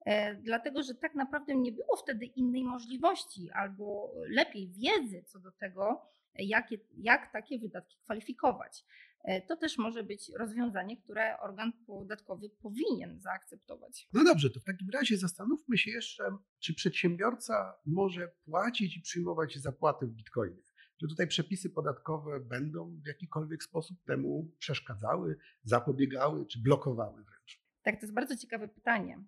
E, 0.06 0.34
dlatego 0.34 0.82
że 0.82 0.94
tak 0.94 1.14
naprawdę 1.14 1.56
nie 1.56 1.72
było 1.72 1.96
wtedy 1.96 2.24
innej 2.24 2.64
możliwości 2.64 3.50
albo 3.50 4.12
lepiej 4.28 4.68
wiedzy 4.68 5.22
co 5.22 5.38
do 5.38 5.52
tego, 5.52 6.02
jakie, 6.34 6.78
jak 6.96 7.32
takie 7.32 7.58
wydatki 7.58 7.98
kwalifikować. 7.98 8.84
E, 9.24 9.42
to 9.42 9.56
też 9.56 9.78
może 9.78 10.04
być 10.04 10.30
rozwiązanie, 10.38 10.96
które 10.96 11.38
organ 11.40 11.72
podatkowy 11.86 12.50
powinien 12.50 13.20
zaakceptować. 13.20 14.08
No 14.12 14.24
dobrze, 14.24 14.50
to 14.50 14.60
w 14.60 14.64
takim 14.64 14.90
razie 14.90 15.18
zastanówmy 15.18 15.78
się 15.78 15.90
jeszcze, 15.90 16.24
czy 16.58 16.74
przedsiębiorca 16.74 17.74
może 17.86 18.28
płacić 18.44 18.96
i 18.96 19.00
przyjmować 19.00 19.56
zapłaty 19.56 20.06
w 20.06 20.10
bitcoinie. 20.10 20.62
Czy 21.00 21.08
tutaj 21.08 21.26
przepisy 21.26 21.70
podatkowe 21.70 22.40
będą 22.40 23.00
w 23.04 23.06
jakikolwiek 23.06 23.62
sposób 23.62 23.96
temu 24.04 24.50
przeszkadzały, 24.58 25.36
zapobiegały 25.62 26.46
czy 26.46 26.62
blokowały 26.62 27.24
wręcz? 27.24 27.62
Tak, 27.82 27.94
to 27.94 28.00
jest 28.00 28.14
bardzo 28.14 28.36
ciekawe 28.36 28.68
pytanie. 28.68 29.24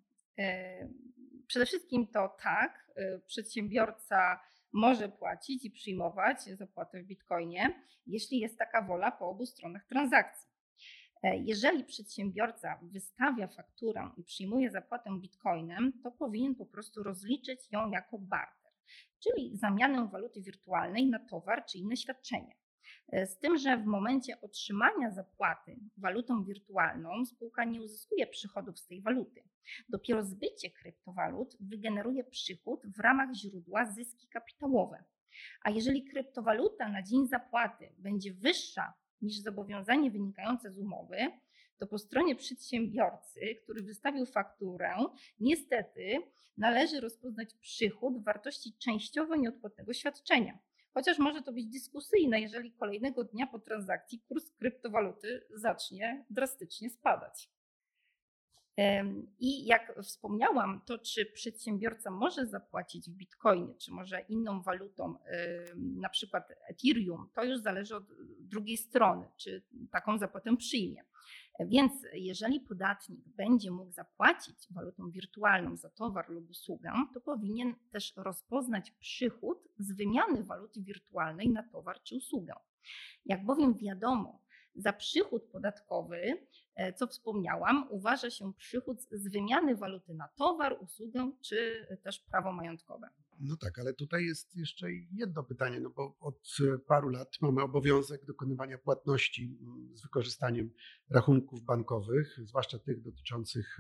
Przede 1.47 1.67
wszystkim 1.67 2.07
to 2.07 2.37
tak, 2.43 2.91
y, 2.99 3.21
przedsiębiorca 3.27 4.41
może 4.73 5.09
płacić 5.09 5.65
i 5.65 5.71
przyjmować 5.71 6.43
zapłatę 6.43 7.03
w 7.03 7.07
bitcoinie, 7.07 7.83
jeśli 8.07 8.39
jest 8.39 8.59
taka 8.59 8.83
wola 8.83 9.11
po 9.11 9.29
obu 9.29 9.47
stronach 9.47 9.87
transakcji. 9.87 10.49
E, 11.23 11.37
jeżeli 11.37 11.85
przedsiębiorca 11.85 12.79
wystawia 12.83 13.49
fakturę 13.49 14.11
i 14.17 14.25
przyjmuje 14.25 14.71
zapłatę 14.71 15.11
bitcoinem, 15.21 15.93
to 16.03 16.11
powinien 16.11 16.55
po 16.55 16.67
prostu 16.67 17.03
rozliczyć 17.03 17.61
ją 17.73 17.91
jako 17.91 18.19
barter, 18.19 18.73
czyli 19.23 19.57
zamianę 19.57 20.09
waluty 20.13 20.43
wirtualnej 20.43 21.07
na 21.07 21.19
towar 21.19 21.65
czy 21.67 21.79
inne 21.79 21.97
świadczenie. 21.97 22.57
E, 23.13 23.27
z 23.27 23.39
tym, 23.39 23.59
że 23.59 23.77
w 23.77 23.87
momencie 23.87 24.41
otrzymania 24.41 25.11
zapłaty 25.11 25.77
walutą 25.97 26.45
wirtualną 26.45 27.27
spółka 27.27 27.65
nie 27.65 27.83
uzyskuje 27.83 28.27
przychodów 28.27 28.79
z 28.79 28.87
tej 28.87 29.03
waluty. 29.03 29.43
Dopiero 29.89 30.23
zbycie 30.23 30.71
kryptowalut 30.71 31.57
wygeneruje 31.61 32.25
przychód 32.25 32.81
w 32.97 33.01
ramach 33.01 33.35
źródła 33.35 33.87
zyski 33.87 34.29
kapitałowe. 34.29 35.05
A 35.63 35.71
jeżeli 35.71 36.05
kryptowaluta 36.05 36.89
na 36.89 37.03
dzień 37.03 37.27
zapłaty 37.27 37.93
będzie 37.99 38.35
wyższa 38.35 38.95
niż 39.23 39.37
zobowiązanie 39.37 40.11
wynikające 40.11 40.73
z 40.73 40.79
umowy, 40.79 41.17
to 41.79 41.87
po 41.87 41.99
stronie 41.99 42.37
przedsiębiorcy, 42.37 43.41
który 43.63 43.83
wystawił 43.83 44.27
fakturę, 44.27 44.95
niestety 45.41 46.23
należy 46.57 47.01
rozpoznać 47.01 47.55
przychód 47.55 48.19
w 48.19 48.25
wartości 48.25 48.73
częściowo 48.79 49.37
nieodpłatnego 49.37 49.93
świadczenia. 49.93 50.59
Chociaż 50.95 51.19
może 51.19 51.43
to 51.43 51.53
być 51.53 51.67
dyskusyjne, 51.67 52.41
jeżeli 52.41 52.73
kolejnego 52.73 53.25
dnia 53.25 53.47
po 53.47 53.59
transakcji 53.59 54.21
kurs 54.21 54.51
kryptowaluty 54.51 55.47
zacznie 55.55 56.25
drastycznie 56.31 56.91
spadać. 56.91 57.51
I 59.39 59.67
jak 59.67 59.95
wspomniałam, 60.03 60.81
to 60.87 60.99
czy 60.99 61.27
przedsiębiorca 61.27 62.11
może 62.11 62.47
zapłacić 62.47 63.11
w 63.11 63.15
bitcoinie, 63.15 63.75
czy 63.75 63.91
może 63.93 64.21
inną 64.21 64.63
walutą, 64.63 65.15
na 65.75 66.09
przykład 66.09 66.53
Ethereum, 66.69 67.31
to 67.35 67.45
już 67.45 67.59
zależy 67.59 67.97
od 67.97 68.05
drugiej 68.41 68.77
strony, 68.77 69.29
czy 69.37 69.63
taką 69.91 70.19
zapłatę 70.19 70.57
przyjmie. 70.57 71.05
Więc 71.61 71.93
jeżeli 72.13 72.61
podatnik 72.61 73.21
będzie 73.29 73.71
mógł 73.71 73.91
zapłacić 73.91 74.57
walutą 74.71 75.11
wirtualną 75.11 75.77
za 75.77 75.91
towar 75.91 76.31
lub 76.31 76.51
usługę, 76.51 76.93
to 77.15 77.21
powinien 77.21 77.75
też 77.91 78.13
rozpoznać 78.17 78.91
przychód 78.91 79.69
z 79.79 79.93
wymiany 79.93 80.45
waluty 80.45 80.83
wirtualnej 80.83 81.49
na 81.49 81.63
towar 81.63 82.03
czy 82.03 82.17
usługę. 82.17 82.55
Jak 83.27 83.45
bowiem 83.45 83.75
wiadomo, 83.75 84.43
za 84.75 84.93
przychód 84.93 85.43
podatkowy, 85.53 86.47
e, 86.75 86.93
co 86.93 87.07
wspomniałam, 87.07 87.87
uważa 87.91 88.31
się 88.31 88.53
przychód 88.53 89.03
z 89.03 89.33
wymiany 89.33 89.77
waluty 89.77 90.15
na 90.15 90.29
towar, 90.29 90.77
usługę 90.81 91.33
czy 91.41 91.87
też 92.03 92.21
prawo 92.21 92.53
majątkowe. 92.53 93.09
No 93.41 93.57
tak, 93.57 93.79
ale 93.79 93.95
tutaj 93.95 94.25
jest 94.25 94.57
jeszcze 94.57 94.87
jedno 95.13 95.45
pytanie, 95.45 95.81
no 95.81 95.91
bo 95.91 96.17
od 96.21 96.57
paru 96.87 97.09
lat 97.09 97.29
mamy 97.41 97.63
obowiązek 97.63 98.25
dokonywania 98.25 98.79
płatności 98.79 99.59
mm, 99.61 99.97
z 99.97 100.03
wykorzystaniem 100.03 100.71
rachunków 101.11 101.65
bankowych, 101.65 102.37
zwłaszcza 102.45 102.79
tych 102.79 103.03
dotyczących 103.03 103.79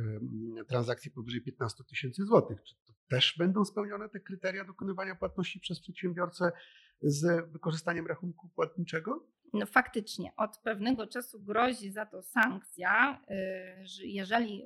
transakcji 0.68 1.10
powyżej 1.10 1.42
15 1.42 1.84
tysięcy 1.84 2.24
złotych. 2.24 2.62
Czy 2.62 2.74
to 2.86 2.92
też 3.08 3.34
będą 3.38 3.64
spełnione 3.64 4.08
te 4.08 4.20
kryteria 4.20 4.64
dokonywania 4.64 5.14
płatności 5.14 5.60
przez 5.60 5.80
przedsiębiorcę 5.80 6.52
z 7.02 7.52
wykorzystaniem 7.52 8.06
rachunku 8.06 8.48
płatniczego? 8.48 9.26
No 9.52 9.66
faktycznie, 9.66 10.36
od 10.36 10.58
pewnego 10.58 11.06
czasu 11.06 11.40
grozi 11.40 11.90
za 11.90 12.06
to 12.06 12.22
sankcja, 12.22 13.22
y, 14.00 14.06
jeżeli 14.06 14.62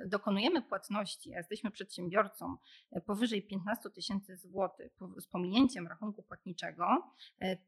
y, 0.00 0.08
dokonujemy 0.08 0.62
płatności, 0.62 1.34
a 1.34 1.38
jesteśmy 1.38 1.70
przedsiębiorcą 1.70 2.56
y, 2.96 3.00
powyżej 3.00 3.42
15 3.42 3.90
tysięcy 3.90 4.36
złotych 4.36 4.92
z 5.18 5.26
pominięciem 5.26 5.86
rachunku 5.86 6.22
płatniczego, 6.22 6.86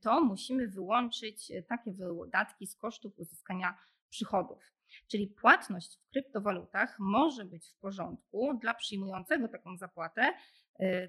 to 0.00 0.24
musimy 0.24 0.68
wyłączyć 0.68 1.52
takie 1.68 1.92
wydatki 1.92 2.66
z 2.66 2.76
kosztów 2.76 3.18
uzyskania 3.18 3.78
przychodów. 4.10 4.72
Czyli 5.08 5.26
płatność 5.26 5.98
w 5.98 6.10
kryptowalutach 6.10 6.96
może 6.98 7.44
być 7.44 7.68
w 7.68 7.74
porządku 7.74 8.58
dla 8.60 8.74
przyjmującego 8.74 9.48
taką 9.48 9.76
zapłatę, 9.76 10.32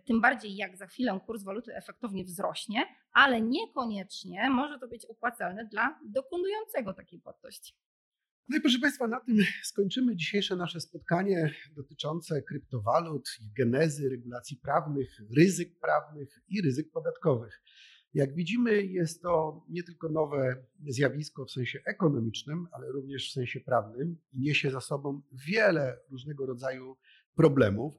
tym 0.05 0.21
bardziej 0.21 0.55
jak 0.55 0.77
za 0.77 0.87
chwilę 0.87 1.19
kurs 1.25 1.43
waluty 1.43 1.75
efektownie 1.75 2.23
wzrośnie, 2.23 2.85
ale 3.13 3.41
niekoniecznie 3.41 4.49
może 4.49 4.79
to 4.79 4.87
być 4.87 5.05
opłacalne 5.05 5.65
dla 5.65 5.99
dokonującego 6.05 6.93
takiej 6.93 7.19
płatności. 7.19 7.73
No 8.49 8.57
i 8.57 8.61
proszę 8.61 8.79
Państwa, 8.79 9.07
na 9.07 9.19
tym 9.19 9.37
skończymy 9.63 10.15
dzisiejsze 10.15 10.55
nasze 10.55 10.81
spotkanie 10.81 11.53
dotyczące 11.75 12.41
kryptowalut, 12.41 13.29
ich 13.41 13.53
genezy, 13.53 14.09
regulacji 14.09 14.57
prawnych, 14.57 15.21
ryzyk 15.37 15.79
prawnych 15.79 16.39
i 16.47 16.61
ryzyk 16.61 16.91
podatkowych. 16.91 17.61
Jak 18.13 18.35
widzimy, 18.35 18.83
jest 18.83 19.21
to 19.21 19.63
nie 19.69 19.83
tylko 19.83 20.09
nowe 20.09 20.65
zjawisko 20.87 21.45
w 21.45 21.51
sensie 21.51 21.79
ekonomicznym, 21.85 22.67
ale 22.71 22.91
również 22.91 23.29
w 23.29 23.33
sensie 23.33 23.59
prawnym 23.59 24.17
i 24.33 24.39
niesie 24.39 24.71
za 24.71 24.81
sobą 24.81 25.21
wiele 25.47 25.99
różnego 26.11 26.45
rodzaju 26.45 26.97
problemów. 27.35 27.93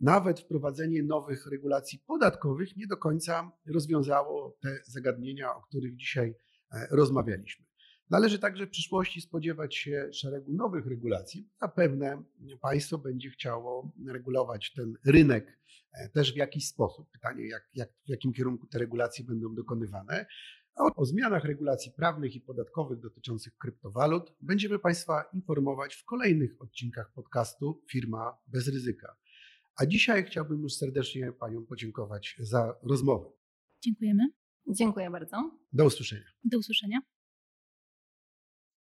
Nawet 0.00 0.40
wprowadzenie 0.40 1.02
nowych 1.02 1.46
regulacji 1.46 1.98
podatkowych 2.06 2.76
nie 2.76 2.86
do 2.86 2.96
końca 2.96 3.52
rozwiązało 3.66 4.58
te 4.62 4.78
zagadnienia, 4.84 5.54
o 5.54 5.62
których 5.62 5.96
dzisiaj 5.96 6.34
e, 6.72 6.86
rozmawialiśmy. 6.90 7.66
Należy 8.10 8.38
także 8.38 8.66
w 8.66 8.70
przyszłości 8.70 9.20
spodziewać 9.20 9.76
się 9.76 10.08
szeregu 10.12 10.52
nowych 10.52 10.86
regulacji. 10.86 11.48
Zapewne 11.60 12.22
państwo 12.60 12.98
będzie 12.98 13.30
chciało 13.30 13.92
regulować 14.06 14.72
ten 14.72 14.94
rynek 15.06 15.58
e, 15.92 16.08
też 16.08 16.32
w 16.32 16.36
jakiś 16.36 16.68
sposób. 16.68 17.10
Pytanie, 17.10 17.48
jak, 17.48 17.62
jak, 17.74 17.92
w 18.06 18.08
jakim 18.08 18.32
kierunku 18.32 18.66
te 18.66 18.78
regulacje 18.78 19.24
będą 19.24 19.54
dokonywane. 19.54 20.26
O, 20.76 20.94
o 20.96 21.04
zmianach 21.04 21.44
regulacji 21.44 21.92
prawnych 21.96 22.34
i 22.34 22.40
podatkowych 22.40 23.00
dotyczących 23.00 23.56
kryptowalut 23.56 24.34
będziemy 24.40 24.78
Państwa 24.78 25.24
informować 25.32 25.94
w 25.94 26.04
kolejnych 26.04 26.62
odcinkach 26.62 27.12
podcastu 27.12 27.82
Firma 27.90 28.38
bez 28.46 28.68
ryzyka. 28.68 29.16
A 29.80 29.86
dzisiaj 29.86 30.24
chciałbym 30.24 30.62
już 30.62 30.74
serdecznie 30.74 31.32
Paniom 31.32 31.66
podziękować 31.66 32.36
za 32.38 32.78
rozmowę. 32.82 33.30
Dziękujemy. 33.84 34.22
Dziękuję 34.68 35.10
bardzo. 35.10 35.58
Do 35.72 35.84
usłyszenia. 35.84 36.26
Do 36.44 36.58
usłyszenia. 36.58 36.98